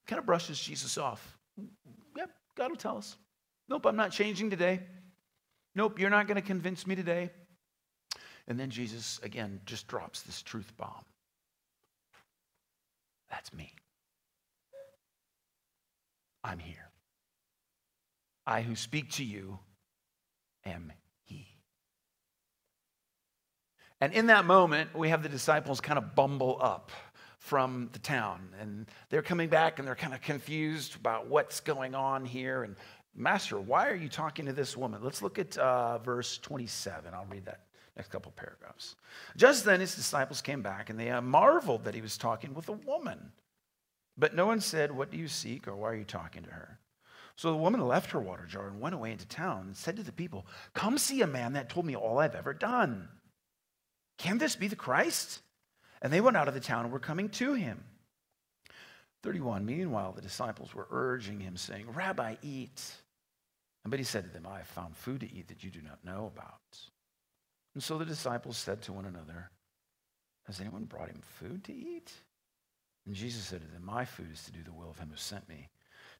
Kind 0.06 0.18
of 0.18 0.26
brushes 0.26 0.60
Jesus 0.60 0.98
off. 0.98 1.38
Yep, 2.16 2.30
God 2.58 2.70
will 2.70 2.76
tell 2.76 2.98
us. 2.98 3.16
Nope, 3.68 3.86
I'm 3.86 3.96
not 3.96 4.10
changing 4.10 4.50
today. 4.50 4.80
Nope, 5.74 6.00
you're 6.00 6.10
not 6.10 6.26
going 6.26 6.40
to 6.40 6.46
convince 6.46 6.86
me 6.86 6.96
today. 6.96 7.30
And 8.48 8.58
then 8.58 8.70
Jesus, 8.70 9.20
again, 9.22 9.60
just 9.64 9.86
drops 9.86 10.22
this 10.22 10.42
truth 10.42 10.76
bomb. 10.76 11.04
That's 13.30 13.52
me. 13.52 13.72
I'm 16.42 16.58
here. 16.58 16.90
I 18.46 18.62
who 18.62 18.74
speak 18.74 19.12
to 19.12 19.24
you 19.24 19.58
am 20.64 20.92
He. 21.24 21.46
And 24.00 24.12
in 24.14 24.28
that 24.28 24.46
moment, 24.46 24.96
we 24.96 25.10
have 25.10 25.22
the 25.22 25.28
disciples 25.28 25.80
kind 25.80 25.98
of 25.98 26.14
bumble 26.14 26.58
up 26.60 26.90
from 27.38 27.88
the 27.92 27.98
town. 27.98 28.48
And 28.60 28.86
they're 29.10 29.22
coming 29.22 29.48
back 29.48 29.78
and 29.78 29.86
they're 29.86 29.94
kind 29.94 30.14
of 30.14 30.20
confused 30.20 30.96
about 30.96 31.28
what's 31.28 31.60
going 31.60 31.94
on 31.94 32.24
here. 32.24 32.64
And 32.64 32.76
Master, 33.14 33.58
why 33.58 33.88
are 33.88 33.94
you 33.94 34.08
talking 34.08 34.46
to 34.46 34.52
this 34.52 34.76
woman? 34.76 35.02
Let's 35.02 35.22
look 35.22 35.38
at 35.38 35.56
uh, 35.56 35.98
verse 35.98 36.38
27. 36.38 37.14
I'll 37.14 37.26
read 37.26 37.46
that 37.46 37.62
next 37.96 38.10
couple 38.10 38.32
paragraphs. 38.32 38.94
Just 39.36 39.64
then 39.64 39.80
his 39.80 39.94
disciples 39.94 40.40
came 40.40 40.62
back 40.62 40.88
and 40.88 40.98
they 40.98 41.10
uh, 41.10 41.20
marveled 41.20 41.84
that 41.84 41.94
he 41.94 42.00
was 42.00 42.16
talking 42.16 42.54
with 42.54 42.68
a 42.68 42.72
woman. 42.72 43.32
But 44.16 44.34
no 44.34 44.46
one 44.46 44.60
said, 44.60 44.90
What 44.90 45.10
do 45.10 45.16
you 45.16 45.28
seek 45.28 45.68
or 45.68 45.76
why 45.76 45.90
are 45.90 45.96
you 45.96 46.04
talking 46.04 46.42
to 46.44 46.50
her? 46.50 46.78
So 47.36 47.52
the 47.52 47.56
woman 47.56 47.86
left 47.86 48.10
her 48.10 48.20
water 48.20 48.46
jar 48.46 48.66
and 48.66 48.80
went 48.80 48.96
away 48.96 49.12
into 49.12 49.26
town 49.26 49.66
and 49.66 49.76
said 49.76 49.96
to 49.96 50.02
the 50.02 50.12
people, 50.12 50.46
Come 50.74 50.98
see 50.98 51.22
a 51.22 51.26
man 51.26 51.52
that 51.52 51.68
told 51.68 51.86
me 51.86 51.94
all 51.94 52.18
I've 52.18 52.34
ever 52.34 52.52
done. 52.52 53.08
Can 54.18 54.38
this 54.38 54.56
be 54.56 54.66
the 54.66 54.76
Christ? 54.76 55.40
And 56.02 56.12
they 56.12 56.20
went 56.20 56.36
out 56.36 56.48
of 56.48 56.54
the 56.54 56.60
town 56.60 56.84
and 56.84 56.92
were 56.92 56.98
coming 56.98 57.28
to 57.30 57.54
him. 57.54 57.82
31. 59.22 59.64
Meanwhile, 59.64 60.12
the 60.12 60.22
disciples 60.22 60.74
were 60.74 60.86
urging 60.90 61.40
him, 61.40 61.56
saying, 61.56 61.86
Rabbi, 61.92 62.36
eat. 62.42 62.82
But 63.84 63.98
he 63.98 64.04
said 64.04 64.24
to 64.24 64.30
them, 64.30 64.46
I 64.46 64.58
have 64.58 64.66
found 64.66 64.96
food 64.96 65.20
to 65.20 65.32
eat 65.32 65.48
that 65.48 65.64
you 65.64 65.70
do 65.70 65.80
not 65.80 66.04
know 66.04 66.30
about. 66.32 66.78
And 67.74 67.82
so 67.82 67.96
the 67.96 68.04
disciples 68.04 68.56
said 68.56 68.82
to 68.82 68.92
one 68.92 69.06
another, 69.06 69.50
Has 70.46 70.60
anyone 70.60 70.84
brought 70.84 71.08
him 71.08 71.20
food 71.22 71.64
to 71.64 71.74
eat? 71.74 72.12
And 73.06 73.14
Jesus 73.14 73.44
said 73.44 73.62
to 73.62 73.66
them, 73.68 73.84
My 73.84 74.04
food 74.04 74.28
is 74.32 74.44
to 74.44 74.52
do 74.52 74.62
the 74.62 74.72
will 74.72 74.90
of 74.90 74.98
him 74.98 75.08
who 75.10 75.16
sent 75.16 75.48
me, 75.48 75.68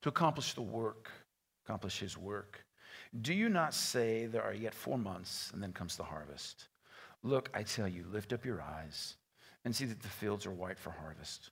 to 0.03 0.09
accomplish 0.09 0.55
the 0.55 0.63
work, 0.63 1.11
accomplish 1.67 1.99
his 1.99 2.17
work. 2.17 2.65
Do 3.21 3.35
you 3.35 3.49
not 3.49 3.75
say 3.75 4.27
there 4.27 4.43
are 4.43 4.55
yet 4.55 4.75
four 4.75 4.99
months, 4.99 5.51
and 5.53 5.63
then 5.63 5.73
comes 5.73 5.97
the 5.97 6.05
harvest? 6.05 6.69
Look, 7.23 7.51
I 7.53 7.63
tell 7.63 7.89
you, 7.89 8.07
lift 8.11 8.33
up 8.33 8.45
your 8.45 8.63
eyes 8.63 9.17
and 9.65 9.75
see 9.75 9.85
that 9.85 10.01
the 10.01 10.09
fields 10.09 10.47
are 10.47 10.53
white 10.53 10.79
for 10.79 10.91
harvest. 10.91 11.51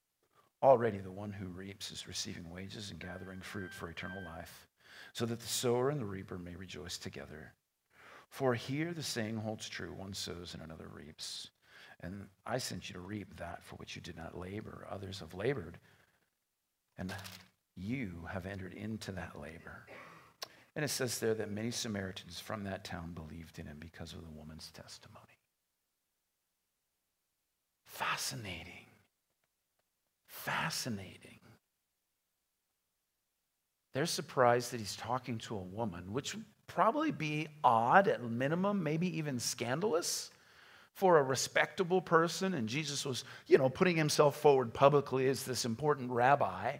Already 0.62 0.98
the 0.98 1.10
one 1.10 1.32
who 1.32 1.48
reaps 1.48 1.90
is 1.90 2.08
receiving 2.08 2.50
wages 2.50 2.90
and 2.90 2.98
gathering 2.98 3.40
fruit 3.40 3.72
for 3.72 3.88
eternal 3.88 4.22
life 4.24 4.66
so 5.12 5.26
that 5.26 5.40
the 5.40 5.46
sower 5.46 5.90
and 5.90 6.00
the 6.00 6.06
reaper 6.06 6.38
may 6.38 6.54
rejoice 6.56 6.98
together. 6.98 7.52
For 8.28 8.54
here 8.54 8.92
the 8.92 9.02
saying 9.02 9.36
holds 9.36 9.68
true 9.68 9.92
one 9.92 10.14
sows 10.14 10.54
and 10.54 10.62
another 10.62 10.88
reaps. 10.92 11.48
And 12.00 12.26
I 12.44 12.58
sent 12.58 12.88
you 12.88 12.94
to 12.94 13.00
reap 13.00 13.36
that 13.36 13.64
for 13.64 13.76
which 13.76 13.96
you 13.96 14.02
did 14.02 14.16
not 14.16 14.38
labor. 14.38 14.86
Others 14.90 15.20
have 15.20 15.32
labored, 15.32 15.78
and 16.98 17.14
you 17.74 18.26
have 18.30 18.44
entered 18.44 18.74
into 18.74 19.12
that 19.12 19.40
labor. 19.40 19.86
And 20.74 20.84
it 20.84 20.88
says 20.88 21.18
there 21.18 21.34
that 21.34 21.50
many 21.50 21.70
Samaritans 21.70 22.38
from 22.38 22.64
that 22.64 22.84
town 22.84 23.12
believed 23.12 23.58
in 23.58 23.66
him 23.66 23.78
because 23.80 24.12
of 24.12 24.20
the 24.20 24.38
woman's 24.38 24.70
testimony. 24.72 25.40
Fascinating. 27.86 28.86
Fascinating. 30.26 31.40
They're 33.94 34.06
surprised 34.06 34.72
that 34.72 34.80
he's 34.80 34.96
talking 34.96 35.38
to 35.38 35.56
a 35.56 35.62
woman, 35.62 36.12
which 36.12 36.34
would 36.34 36.44
probably 36.66 37.10
be 37.10 37.48
odd 37.64 38.08
at 38.08 38.22
minimum, 38.22 38.82
maybe 38.82 39.16
even 39.16 39.40
scandalous 39.40 40.30
for 40.92 41.18
a 41.18 41.22
respectable 41.22 42.02
person. 42.02 42.54
And 42.54 42.68
Jesus 42.68 43.06
was, 43.06 43.24
you 43.46 43.56
know, 43.56 43.70
putting 43.70 43.96
himself 43.96 44.36
forward 44.36 44.74
publicly 44.74 45.28
as 45.28 45.44
this 45.44 45.64
important 45.64 46.10
rabbi. 46.10 46.76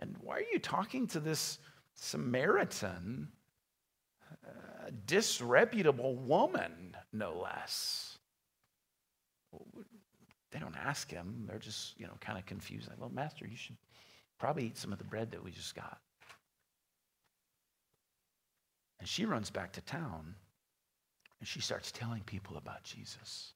And 0.00 0.16
why 0.20 0.38
are 0.38 0.46
you 0.52 0.58
talking 0.58 1.06
to 1.08 1.20
this 1.20 1.58
Samaritan, 1.94 3.28
uh, 4.44 4.90
disreputable 5.06 6.16
woman, 6.16 6.96
no 7.12 7.38
less? 7.38 8.18
They 10.52 10.58
don't 10.58 10.76
ask 10.76 11.10
him. 11.10 11.44
They're 11.48 11.58
just, 11.58 11.98
you 11.98 12.06
know, 12.06 12.12
kind 12.20 12.38
of 12.38 12.46
confused. 12.46 12.88
Like, 12.88 13.00
well, 13.00 13.10
Master, 13.10 13.46
you 13.46 13.56
should 13.56 13.76
probably 14.38 14.66
eat 14.66 14.78
some 14.78 14.92
of 14.92 14.98
the 14.98 15.04
bread 15.04 15.32
that 15.32 15.42
we 15.42 15.50
just 15.50 15.74
got. 15.74 15.98
And 19.00 19.08
she 19.08 19.24
runs 19.24 19.50
back 19.50 19.72
to 19.72 19.80
town 19.80 20.34
and 21.40 21.48
she 21.48 21.60
starts 21.60 21.90
telling 21.90 22.20
people 22.22 22.56
about 22.56 22.84
Jesus. 22.84 23.54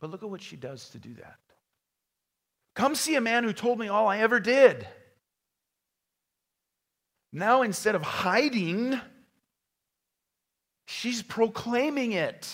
But 0.00 0.10
look 0.10 0.22
at 0.22 0.30
what 0.30 0.42
she 0.42 0.56
does 0.56 0.88
to 0.90 0.98
do 0.98 1.14
that. 1.14 1.38
Come 2.74 2.94
see 2.94 3.14
a 3.14 3.20
man 3.20 3.44
who 3.44 3.52
told 3.52 3.78
me 3.78 3.88
all 3.88 4.08
I 4.08 4.18
ever 4.18 4.40
did. 4.40 4.86
Now, 7.32 7.62
instead 7.62 7.94
of 7.94 8.02
hiding, 8.02 9.00
she's 10.86 11.22
proclaiming 11.22 12.12
it. 12.12 12.52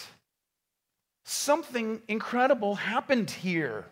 Something 1.32 2.02
incredible 2.08 2.74
happened 2.74 3.30
here. 3.30 3.86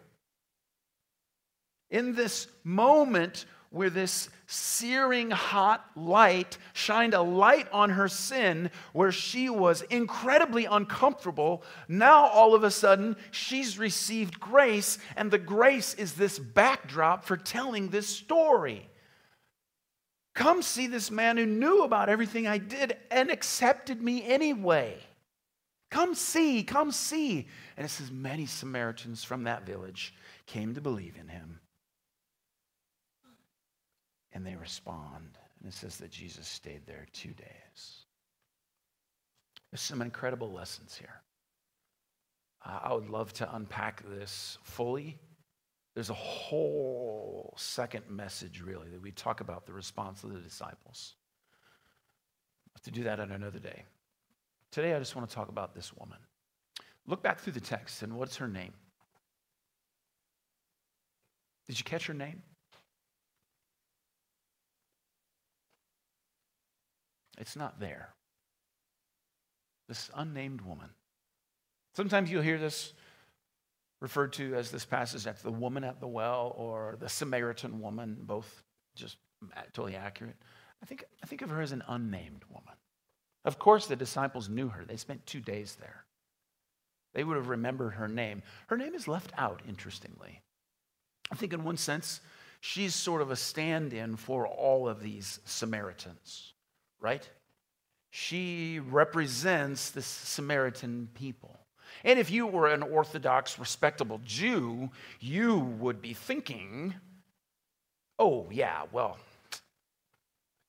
In 1.89 2.15
this 2.15 2.47
moment 2.65 3.47
where 3.71 3.89
this 3.89 4.29
searing 4.47 5.31
hot 5.31 5.85
light 5.97 6.59
shined 6.75 7.15
a 7.15 7.23
light 7.23 7.67
on 7.73 7.91
her 7.91 8.09
sin 8.09 8.71
where 8.93 9.11
she 9.11 9.49
was 9.49 9.81
incredibly 9.83 10.67
uncomfortable. 10.67 11.63
Now, 11.89 12.27
all 12.27 12.55
of 12.55 12.63
a 12.63 12.71
sudden, 12.71 13.17
she's 13.31 13.79
received 13.79 14.39
grace, 14.39 14.99
and 15.17 15.31
the 15.31 15.39
grace 15.39 15.95
is 15.95 16.13
this 16.13 16.39
backdrop 16.39 17.25
for 17.25 17.39
telling 17.39 17.89
this 17.89 18.07
story. 18.07 18.87
Come 20.35 20.61
see 20.61 20.87
this 20.87 21.11
man 21.11 21.39
who 21.39 21.47
knew 21.47 21.85
about 21.85 22.11
everything 22.11 22.47
I 22.47 22.59
did 22.59 22.99
and 23.11 23.31
accepted 23.31 24.03
me 24.03 24.27
anyway. 24.27 24.99
Come 25.91 26.15
see, 26.15 26.63
come 26.63 26.93
see. 26.93 27.49
And 27.77 27.85
it 27.85 27.89
says, 27.89 28.11
many 28.11 28.47
Samaritans 28.47 29.25
from 29.25 29.45
that 29.45 29.67
village 29.67 30.15
came 30.47 30.75
to 30.75 30.81
believe 30.81 31.17
in 31.21 31.29
him 31.29 31.61
and 34.33 34.47
they 34.47 34.57
respond. 34.57 35.39
And 35.59 35.69
it 35.69 35.75
says 35.75 35.97
that 35.99 36.11
Jesus 36.11 36.47
stayed 36.47 36.87
there 36.87 37.07
two 37.13 37.33
days. 37.33 38.05
There's 39.71 39.81
some 39.81 40.03
incredible 40.03 40.53
lessons 40.53 40.97
here. 40.97 41.23
Uh, 42.65 42.79
I 42.83 42.95
would 42.95 43.09
love 43.09 43.33
to 43.35 43.55
unpack 43.55 44.03
this 44.09 44.59
fully. 44.63 45.19
There's 45.95 46.11
a 46.11 46.15
whole 46.15 47.55
second 47.57 48.05
message, 48.09 48.63
really, 48.63 48.89
that 48.91 49.03
we 49.03 49.11
talk 49.11 49.41
about 49.41 49.67
the 49.67 49.73
response 49.73 50.23
of 50.23 50.33
the 50.33 50.41
disciples. 50.41 51.15
to 52.85 52.91
do 52.91 53.05
that 53.05 53.21
on 53.21 53.31
another 53.31 53.59
day. 53.59 53.85
Today, 54.73 54.95
I 54.95 54.99
just 54.99 55.17
want 55.17 55.29
to 55.29 55.35
talk 55.35 55.49
about 55.49 55.75
this 55.75 55.93
woman. 55.97 56.19
Look 57.07 57.23
back 57.23 57.41
through 57.41 57.55
the 57.55 57.61
text, 57.61 58.03
and 58.03 58.17
what's 58.17 58.37
her 58.37 58.47
name? 58.47 58.73
Did 61.67 61.79
you 61.79 61.85
catch 61.85 62.07
her 62.07 62.15
name? 62.15 62.43
It's 67.39 67.57
not 67.57 67.81
there. 67.81 68.11
This 69.89 70.11
unnamed 70.15 70.61
woman. 70.61 70.91
Sometimes 71.97 72.31
you'll 72.31 72.43
hear 72.43 72.59
this 72.59 72.93
referred 74.01 74.33
to 74.35 74.55
as 74.55 74.71
this 74.71 74.85
passage 74.85 75.27
as 75.27 75.43
the 75.43 75.51
woman 75.51 75.83
at 75.83 76.01
the 76.01 76.07
well 76.07 76.55
or 76.57 76.97
the 77.01 77.09
Samaritan 77.09 77.81
woman, 77.81 78.17
both 78.21 78.63
just 78.95 79.17
totally 79.73 79.97
accurate. 79.97 80.37
I 80.83 80.87
think, 80.87 81.05
I 81.23 81.27
think 81.27 81.43
of 81.43 81.51
her 81.51 81.61
as 81.61 81.73
an 81.73 81.83
unnamed 81.89 82.45
woman. 82.49 82.75
Of 83.45 83.59
course, 83.59 83.87
the 83.87 83.97
disciples 83.97 84.49
knew 84.49 84.69
her. 84.69 84.85
They 84.85 84.97
spent 84.97 85.27
two 85.27 85.41
days 85.41 85.77
there. 85.81 86.05
They 87.15 87.25
would 87.25 87.37
have 87.37 87.49
remembered 87.49 87.95
her 87.95 88.09
name. 88.09 88.43
Her 88.69 88.77
name 88.77 88.95
is 88.95 89.09
left 89.09 89.33
out, 89.37 89.63
interestingly. 89.69 90.43
I 91.33 91.35
think, 91.35 91.53
in 91.53 91.65
one 91.65 91.77
sense, 91.77 92.21
she's 92.61 92.95
sort 92.95 93.23
of 93.23 93.31
a 93.31 93.37
stand 93.37 93.93
in 93.93 94.17
for 94.17 94.47
all 94.47 94.89
of 94.89 95.03
these 95.03 95.41
Samaritans 95.45 96.53
right? 97.01 97.29
She 98.11 98.79
represents 98.79 99.91
the 99.91 100.03
Samaritan 100.03 101.09
people. 101.15 101.59
And 102.05 102.19
if 102.19 102.31
you 102.31 102.47
were 102.47 102.69
an 102.69 102.83
Orthodox, 102.83 103.59
respectable 103.59 104.21
Jew, 104.25 104.91
you 105.19 105.59
would 105.59 106.01
be 106.01 106.15
thinking, 106.15 106.95
oh, 108.19 108.49
yeah, 108.51 108.83
well, 108.93 109.19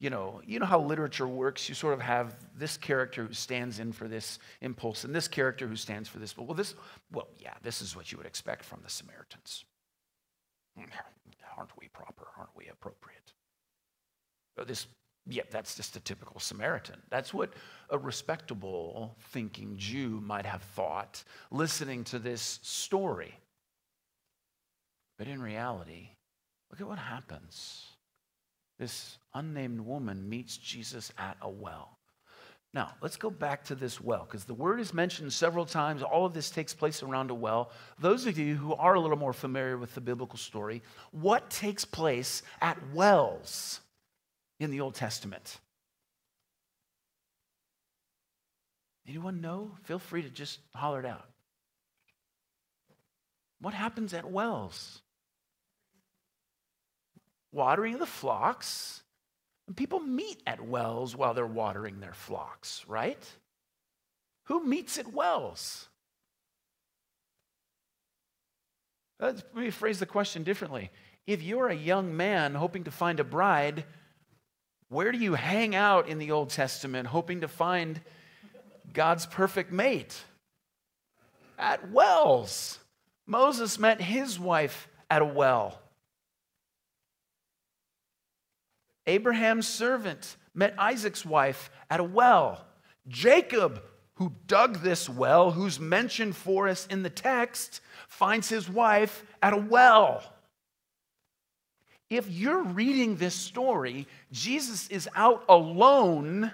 you 0.02 0.10
know, 0.10 0.42
you 0.44 0.58
know 0.58 0.66
how 0.66 0.82
literature 0.82 1.28
works. 1.28 1.70
You 1.70 1.76
sort 1.76 1.94
of 1.94 2.02
have 2.02 2.36
this 2.58 2.76
character 2.76 3.24
who 3.24 3.34
stands 3.34 3.80
in 3.80 3.94
for 3.94 4.08
this 4.08 4.40
impulse, 4.62 5.04
and 5.04 5.14
this 5.14 5.28
character 5.28 5.68
who 5.68 5.76
stands 5.76 6.10
for 6.10 6.18
this. 6.18 6.36
Well, 6.36 6.56
this, 6.56 6.74
well, 7.14 7.28
yeah, 7.38 7.54
this 7.62 7.84
is 7.84 7.96
what 7.96 8.12
you 8.12 8.18
would 8.18 8.26
expect 8.26 8.66
from 8.66 8.80
the 8.84 8.90
Samaritans. 8.90 9.64
Hmm, 10.76 10.86
aren't 11.56 11.78
we 11.80 11.88
proper? 11.90 12.28
Aren't 12.36 12.50
we 12.58 12.68
appropriate? 12.68 13.34
This 14.66 14.88
yeah, 15.28 15.44
that's 15.52 15.76
just 15.76 15.96
a 15.96 16.00
typical 16.00 16.40
Samaritan. 16.40 17.00
That's 17.10 17.32
what 17.32 17.54
a 17.92 17.98
respectable 17.98 19.16
thinking 19.30 19.76
Jew 19.78 20.20
might 20.24 20.48
have 20.48 20.64
thought 20.64 21.24
listening 21.52 22.04
to 22.06 22.18
this 22.18 22.60
story. 22.64 23.36
But 25.20 25.28
in 25.28 25.42
reality, 25.42 26.10
look 26.72 26.82
at 26.82 26.88
what 26.88 26.98
happens. 26.98 27.91
This 28.82 29.20
unnamed 29.36 29.82
woman 29.82 30.28
meets 30.28 30.58
Jesus 30.58 31.12
at 31.16 31.38
a 31.40 31.48
well. 31.48 32.00
Now, 32.74 32.96
let's 33.00 33.16
go 33.16 33.30
back 33.30 33.64
to 33.66 33.76
this 33.76 34.02
well, 34.02 34.26
because 34.26 34.46
the 34.46 34.56
word 34.56 34.80
is 34.80 34.92
mentioned 34.92 35.32
several 35.34 35.66
times. 35.66 36.02
All 36.02 36.26
of 36.26 36.34
this 36.34 36.50
takes 36.50 36.74
place 36.74 37.04
around 37.04 37.30
a 37.30 37.36
well. 37.36 37.70
Those 38.00 38.26
of 38.26 38.40
you 38.40 38.56
who 38.56 38.74
are 38.74 38.96
a 38.96 39.00
little 39.00 39.20
more 39.20 39.34
familiar 39.34 39.78
with 39.78 39.94
the 39.94 40.02
biblical 40.02 40.40
story, 40.40 40.82
what 41.12 41.52
takes 41.52 41.86
place 41.86 42.42
at 42.60 42.76
wells? 42.92 43.82
in 44.60 44.72
the 44.72 44.82
Old 44.82 44.96
Testament? 44.96 45.60
Anyone 49.08 49.42
know? 49.42 49.72
Feel 49.84 50.00
free 50.00 50.24
to 50.24 50.30
just 50.30 50.58
holler 50.74 51.02
it 51.02 51.06
out. 51.06 51.28
What 53.60 53.76
happens 53.76 54.16
at 54.16 54.32
wells? 54.32 55.02
Watering 57.52 57.98
the 57.98 58.06
flocks. 58.06 59.04
And 59.68 59.76
people 59.78 60.00
meet 60.00 60.42
at 60.46 60.66
wells 60.66 61.16
while 61.16 61.34
they're 61.34 61.46
watering 61.46 62.00
their 62.00 62.14
flocks, 62.14 62.84
right? 62.88 63.24
Who 64.46 64.66
meets 64.66 64.98
at 64.98 65.14
wells? 65.14 65.88
Uh, 69.20 69.34
let 69.54 69.56
me 69.56 69.70
phrase 69.70 70.00
the 70.00 70.06
question 70.06 70.44
differently. 70.44 70.90
If 71.28 71.44
you're 71.44 71.68
a 71.68 71.76
young 71.76 72.18
man 72.18 72.56
hoping 72.56 72.86
to 72.86 72.92
find 72.92 73.20
a 73.20 73.24
bride, 73.24 73.86
where 74.90 75.12
do 75.12 75.20
you 75.20 75.36
hang 75.36 75.76
out 75.76 76.10
in 76.10 76.18
the 76.18 76.32
Old 76.32 76.50
Testament 76.50 77.08
hoping 77.08 77.42
to 77.42 77.48
find 77.48 78.02
God's 78.92 79.26
perfect 79.26 79.72
mate? 79.72 80.24
At 81.58 81.92
wells. 81.92 82.80
Moses 83.28 83.78
met 83.78 84.02
his 84.02 84.40
wife 84.40 84.88
at 85.10 85.22
a 85.22 85.26
well. 85.26 85.80
Abraham's 89.12 89.68
servant 89.68 90.38
met 90.54 90.74
Isaac's 90.78 91.26
wife 91.26 91.70
at 91.90 92.00
a 92.00 92.04
well. 92.04 92.66
Jacob, 93.10 93.84
who 94.16 94.32
dug 94.48 94.82
this 94.82 95.10
well, 95.10 95.52
who's 95.52 95.80
mentioned 95.80 96.36
for 96.36 96.70
us 96.70 96.88
in 96.88 97.04
the 97.04 97.10
text, 97.10 97.82
finds 98.08 98.48
his 98.48 98.70
wife 98.70 99.26
at 99.42 99.54
a 99.54 99.58
well. 99.58 100.24
If 102.10 102.30
you're 102.30 102.64
reading 102.64 103.18
this 103.18 103.36
story, 103.36 104.08
Jesus 104.32 104.88
is 104.88 105.10
out 105.16 105.44
alone. 105.50 106.50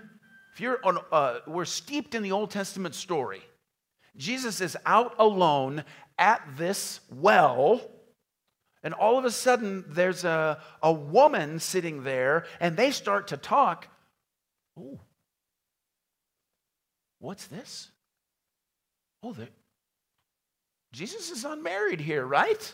If 0.53 0.61
you're 0.61 0.79
on, 0.83 0.97
uh, 1.11 1.39
we're 1.45 1.65
steeped 1.65 2.15
in 2.15 2.23
the 2.23 2.31
Old 2.31 2.49
Testament 2.49 2.95
story. 2.95 3.41
Jesus 4.15 4.61
is 4.61 4.75
out 4.83 5.13
alone 5.19 5.83
at 6.17 6.41
this 6.57 7.01
well, 7.11 7.81
and 8.87 8.93
all 8.93 9.17
of 9.17 9.25
a 9.25 9.31
sudden 9.31 9.83
there's 9.89 10.23
a, 10.23 10.59
a 10.81 10.93
woman 10.93 11.59
sitting 11.59 12.03
there, 12.03 12.45
and 12.61 12.77
they 12.77 12.91
start 12.91 13.27
to 13.27 13.35
talk. 13.35 13.89
Oh, 14.79 15.01
what's 17.19 17.47
this? 17.47 17.91
Oh, 19.21 19.35
Jesus 20.93 21.31
is 21.31 21.43
unmarried 21.43 21.99
here, 21.99 22.25
right? 22.25 22.73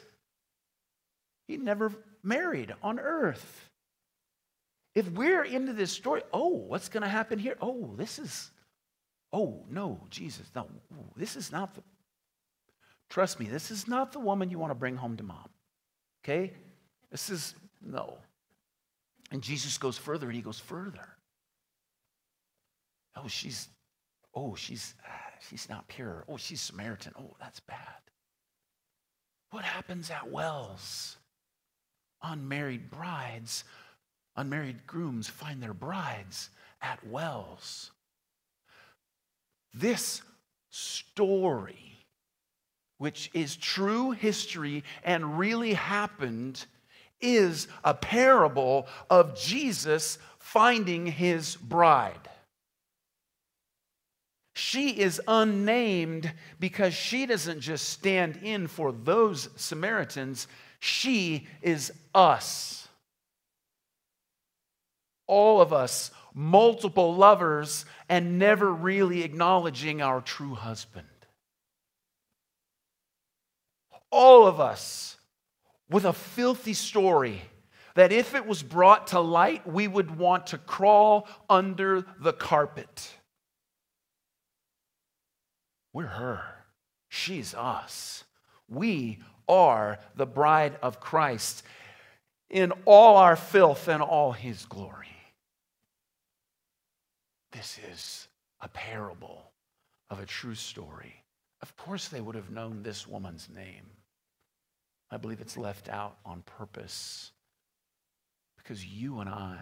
He 1.48 1.58
never 1.58 1.92
married 2.22 2.76
on 2.84 3.00
earth. 3.00 3.72
If 4.94 5.10
we're 5.14 5.44
into 5.44 5.74
this 5.74 5.92
story, 5.92 6.22
oh, 6.32 6.50
what's 6.50 6.90
going 6.90 7.02
to 7.02 7.10
happen 7.10 7.40
here? 7.40 7.58
Oh, 7.60 7.96
this 7.98 8.20
is, 8.20 8.52
oh, 9.32 9.66
no, 9.68 10.00
Jesus, 10.12 10.46
no, 10.56 10.68
this 11.16 11.36
is 11.36 11.52
not 11.52 11.74
the, 11.74 11.82
trust 13.10 13.40
me, 13.40 13.48
this 13.48 13.72
is 13.72 13.88
not 13.88 14.12
the 14.12 14.20
woman 14.20 14.52
you 14.52 14.60
want 14.60 14.70
to 14.70 14.76
bring 14.76 14.96
home 14.96 15.18
to 15.18 15.24
mom. 15.24 15.50
Okay? 16.24 16.54
This 17.12 17.30
is, 17.30 17.56
no. 17.82 18.18
And 19.32 19.42
Jesus 19.42 19.78
goes 19.78 19.98
further 19.98 20.28
and 20.28 20.36
he 20.36 20.42
goes 20.42 20.60
further. 20.60 21.08
Oh, 23.16 23.28
she's, 23.28 23.68
oh, 24.34 24.56
she's, 24.56 24.96
she's 25.50 25.70
not 25.70 25.88
pure. 25.88 26.24
Oh, 26.28 26.38
she's 26.38 26.62
Samaritan. 26.62 27.14
Oh, 27.20 27.36
that's 27.40 27.60
bad. 27.60 27.78
What 29.52 29.64
happens 29.64 30.10
at 30.10 30.32
wells? 30.32 31.18
unmarried 32.24 32.90
brides, 32.90 33.66
unmarried 34.36 34.88
grooms 34.88 35.28
find 35.28 35.62
their 35.62 35.74
brides 35.74 36.50
at 36.82 37.06
wells. 37.08 37.92
This 39.74 40.22
story 40.70 41.93
which 43.04 43.30
is 43.34 43.58
true 43.58 44.12
history 44.12 44.82
and 45.04 45.38
really 45.38 45.74
happened, 45.74 46.66
is 47.20 47.68
a 47.84 47.94
parable 47.94 48.88
of 49.10 49.38
Jesus 49.38 50.18
finding 50.40 51.06
his 51.06 51.58
bride. 51.58 52.30
She 54.54 54.92
is 54.92 55.20
unnamed 55.28 56.32
because 56.62 56.94
she 56.94 57.26
doesn't 57.26 57.60
just 57.60 57.90
stand 57.90 58.40
in 58.42 58.68
for 58.68 58.94
those 58.94 59.50
Samaritans, 59.58 60.48
she 60.80 61.46
is 61.62 61.92
us. 62.16 62.88
All 65.28 65.60
of 65.60 65.74
us, 65.74 66.10
multiple 66.34 67.14
lovers, 67.14 67.84
and 68.08 68.40
never 68.40 68.72
really 68.72 69.24
acknowledging 69.24 70.02
our 70.02 70.22
true 70.22 70.56
husband. 70.56 71.08
All 74.16 74.46
of 74.46 74.60
us 74.60 75.18
with 75.90 76.06
a 76.06 76.14
filthy 76.14 76.76
story 76.76 77.42
that 77.96 78.12
if 78.12 78.36
it 78.36 78.46
was 78.46 78.62
brought 78.62 79.08
to 79.08 79.20
light, 79.20 79.66
we 79.66 79.88
would 79.88 80.20
want 80.20 80.48
to 80.48 80.60
crawl 80.60 81.28
under 81.50 82.06
the 82.20 82.32
carpet. 82.32 83.12
We're 85.94 86.06
her. 86.06 86.44
She's 87.10 87.56
us. 87.56 88.24
We 88.70 89.18
are 89.50 89.98
the 90.16 90.28
bride 90.28 90.78
of 90.84 91.00
Christ 91.00 91.64
in 92.52 92.72
all 92.86 93.18
our 93.18 93.36
filth 93.36 93.88
and 93.88 94.04
all 94.04 94.32
his 94.32 94.66
glory. 94.66 95.08
This 97.52 97.80
is 97.92 98.28
a 98.62 98.68
parable 98.68 99.52
of 100.12 100.20
a 100.20 100.26
true 100.28 100.56
story. 100.56 101.16
Of 101.64 101.76
course, 101.78 102.10
they 102.10 102.22
would 102.22 102.36
have 102.36 102.52
known 102.52 102.84
this 102.84 103.08
woman's 103.08 103.50
name. 103.50 103.86
I 105.14 105.18
believe 105.18 105.42
it's 105.42 105.58
left 105.58 105.90
out 105.90 106.18
on 106.26 106.42
purpose 106.42 107.32
because 108.58 108.84
you 108.84 109.20
and 109.20 109.30
I 109.30 109.60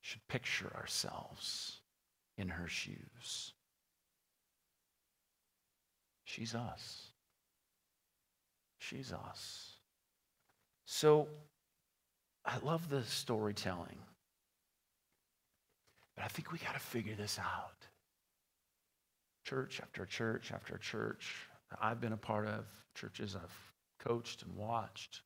should 0.00 0.26
picture 0.26 0.72
ourselves 0.74 1.80
in 2.36 2.48
her 2.48 2.66
shoes. 2.66 3.52
She's 6.24 6.54
us. 6.54 7.08
She's 8.78 9.12
us. 9.12 9.74
So 10.84 11.28
I 12.44 12.58
love 12.64 12.88
the 12.88 13.04
storytelling. 13.04 13.98
But 16.16 16.24
I 16.24 16.28
think 16.28 16.50
we 16.50 16.58
got 16.58 16.74
to 16.74 16.80
figure 16.80 17.14
this 17.14 17.38
out. 17.38 17.86
Church 19.44 19.80
after 19.80 20.04
church 20.06 20.50
after 20.52 20.76
church 20.78 21.46
I've 21.80 22.00
been 22.00 22.12
a 22.12 22.16
part 22.16 22.48
of, 22.48 22.64
churches 22.94 23.36
I've 23.36 23.70
coached 24.04 24.42
and 24.42 24.56
watched. 24.56 25.22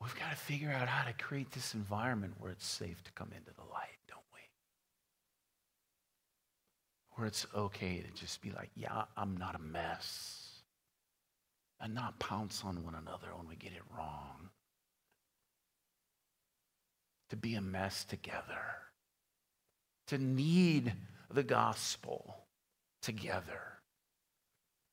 We've 0.00 0.18
got 0.18 0.30
to 0.30 0.36
figure 0.36 0.70
out 0.70 0.88
how 0.88 1.04
to 1.06 1.12
create 1.12 1.50
this 1.52 1.74
environment 1.74 2.34
where 2.38 2.50
it's 2.50 2.66
safe 2.66 3.02
to 3.04 3.12
come 3.12 3.30
into 3.36 3.52
the 3.54 3.70
light, 3.70 3.98
don't 4.08 4.20
we? 4.32 4.40
Where 7.12 7.26
it's 7.26 7.46
okay 7.54 8.00
to 8.00 8.20
just 8.20 8.40
be 8.40 8.50
like, 8.50 8.70
yeah, 8.74 9.04
I'm 9.16 9.36
not 9.36 9.56
a 9.56 9.58
mess. 9.58 10.46
And 11.82 11.94
not 11.94 12.18
pounce 12.18 12.62
on 12.64 12.84
one 12.84 12.94
another 12.94 13.28
when 13.36 13.48
we 13.48 13.56
get 13.56 13.72
it 13.72 13.82
wrong. 13.96 14.50
To 17.30 17.36
be 17.36 17.54
a 17.54 17.62
mess 17.62 18.04
together. 18.04 18.64
To 20.08 20.18
need 20.18 20.92
the 21.32 21.42
gospel 21.42 22.36
together. 23.02 23.69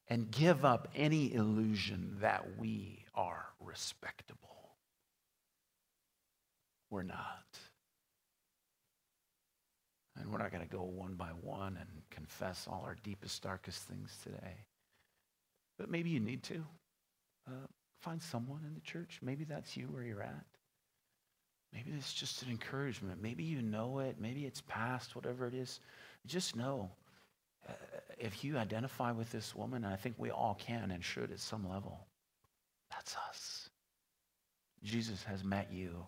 And 0.10 0.32
give 0.32 0.64
up 0.64 0.88
any 0.96 1.34
illusion 1.34 2.18
that 2.22 2.58
we 2.58 3.04
are 3.14 3.48
respectable. 3.60 4.72
We're 6.90 7.04
not. 7.04 7.60
And 10.16 10.32
we're 10.32 10.38
not 10.38 10.52
going 10.52 10.64
to 10.64 10.70
go 10.70 10.84
one 10.84 11.16
by 11.16 11.30
one 11.42 11.78
and 11.78 11.90
confess 12.10 12.68
all 12.70 12.84
our 12.86 12.96
deepest, 13.04 13.44
darkest 13.44 13.84
things 13.84 14.18
today. 14.24 14.66
But 15.78 15.90
maybe 15.90 16.10
you 16.10 16.20
need 16.20 16.44
to. 16.44 16.64
Uh, 17.48 17.68
find 18.02 18.22
someone 18.22 18.62
in 18.66 18.74
the 18.74 18.82
church. 18.82 19.20
Maybe 19.22 19.44
that's 19.44 19.76
you 19.76 19.88
where 19.88 20.04
you're 20.04 20.22
at. 20.22 20.46
Maybe 21.74 21.92
it's 21.98 22.14
just 22.14 22.44
an 22.44 22.50
encouragement. 22.50 23.22
Maybe 23.22 23.44
you 23.44 23.62
know 23.62 24.00
it. 24.00 24.16
Maybe 24.20 24.46
it's 24.46 24.62
past, 24.62 25.16
whatever 25.16 25.48
it 25.48 25.54
is. 25.54 25.80
Just 26.26 26.56
know 26.56 26.90
Uh, 27.68 27.74
if 28.18 28.44
you 28.44 28.58
identify 28.58 29.12
with 29.12 29.32
this 29.32 29.56
woman, 29.56 29.86
I 29.86 29.96
think 29.96 30.16
we 30.18 30.32
all 30.32 30.56
can 30.60 30.92
and 30.92 31.04
should 31.04 31.32
at 31.32 31.40
some 31.40 31.70
level, 31.70 32.08
that's 32.90 33.16
us. 33.30 33.70
Jesus 34.84 35.24
has 35.24 35.44
met 35.44 35.72
you 35.72 36.06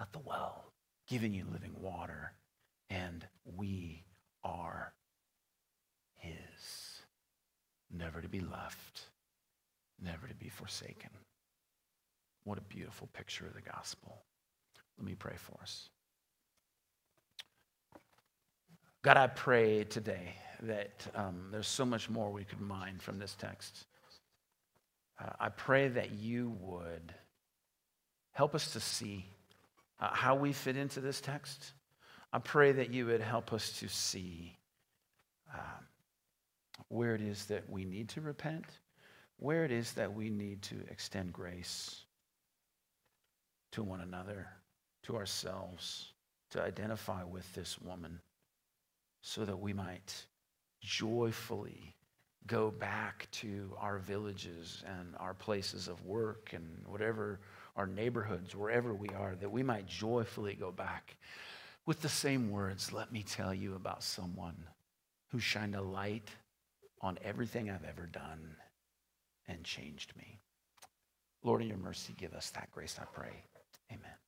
at 0.00 0.12
the 0.12 0.20
well, 0.20 0.72
giving 1.08 1.34
you 1.34 1.44
living 1.50 1.74
water, 1.80 2.32
and 2.90 3.26
we 3.56 4.04
are 4.44 4.92
his. 6.16 7.02
Never 7.90 8.20
to 8.20 8.28
be 8.28 8.40
left, 8.40 9.08
never 10.00 10.26
to 10.26 10.34
be 10.34 10.48
forsaken. 10.48 11.10
What 12.44 12.58
a 12.58 12.62
beautiful 12.62 13.08
picture 13.12 13.46
of 13.46 13.54
the 13.54 13.62
gospel. 13.62 14.22
Let 14.98 15.06
me 15.06 15.14
pray 15.14 15.36
for 15.36 15.58
us. 15.62 15.88
God, 19.08 19.16
I 19.16 19.28
pray 19.28 19.84
today 19.84 20.34
that 20.64 21.06
um, 21.14 21.48
there's 21.50 21.66
so 21.66 21.86
much 21.86 22.10
more 22.10 22.30
we 22.30 22.44
could 22.44 22.60
mine 22.60 22.98
from 22.98 23.18
this 23.18 23.34
text. 23.38 23.86
Uh, 25.18 25.30
I 25.40 25.48
pray 25.48 25.88
that 25.88 26.10
you 26.10 26.54
would 26.60 27.14
help 28.32 28.54
us 28.54 28.74
to 28.74 28.80
see 28.80 29.24
uh, 29.98 30.10
how 30.12 30.34
we 30.34 30.52
fit 30.52 30.76
into 30.76 31.00
this 31.00 31.22
text. 31.22 31.72
I 32.34 32.38
pray 32.38 32.70
that 32.72 32.92
you 32.92 33.06
would 33.06 33.22
help 33.22 33.54
us 33.54 33.72
to 33.78 33.88
see 33.88 34.58
uh, 35.54 35.80
where 36.88 37.14
it 37.14 37.22
is 37.22 37.46
that 37.46 37.70
we 37.70 37.86
need 37.86 38.10
to 38.10 38.20
repent, 38.20 38.66
where 39.38 39.64
it 39.64 39.72
is 39.72 39.94
that 39.94 40.12
we 40.12 40.28
need 40.28 40.60
to 40.64 40.74
extend 40.90 41.32
grace 41.32 42.04
to 43.72 43.82
one 43.82 44.02
another, 44.02 44.48
to 45.04 45.16
ourselves, 45.16 46.12
to 46.50 46.62
identify 46.62 47.24
with 47.24 47.50
this 47.54 47.80
woman, 47.80 48.20
so 49.20 49.44
that 49.44 49.58
we 49.58 49.72
might 49.72 50.26
joyfully 50.80 51.94
go 52.46 52.70
back 52.70 53.28
to 53.30 53.74
our 53.78 53.98
villages 53.98 54.82
and 54.86 55.14
our 55.18 55.34
places 55.34 55.86
of 55.86 56.04
work 56.04 56.52
and 56.54 56.66
whatever 56.86 57.40
our 57.76 57.86
neighborhoods, 57.86 58.56
wherever 58.56 58.94
we 58.94 59.08
are, 59.10 59.34
that 59.36 59.50
we 59.50 59.62
might 59.62 59.86
joyfully 59.86 60.54
go 60.54 60.72
back 60.72 61.16
with 61.86 62.00
the 62.00 62.08
same 62.08 62.50
words. 62.50 62.92
Let 62.92 63.12
me 63.12 63.22
tell 63.22 63.52
you 63.52 63.74
about 63.74 64.02
someone 64.02 64.56
who 65.28 65.38
shined 65.38 65.74
a 65.74 65.82
light 65.82 66.28
on 67.02 67.18
everything 67.22 67.70
I've 67.70 67.84
ever 67.84 68.06
done 68.06 68.56
and 69.46 69.62
changed 69.62 70.16
me. 70.16 70.40
Lord, 71.42 71.62
in 71.62 71.68
your 71.68 71.78
mercy, 71.78 72.14
give 72.16 72.34
us 72.34 72.50
that 72.50 72.70
grace, 72.72 72.98
I 73.00 73.04
pray. 73.12 73.44
Amen. 73.92 74.27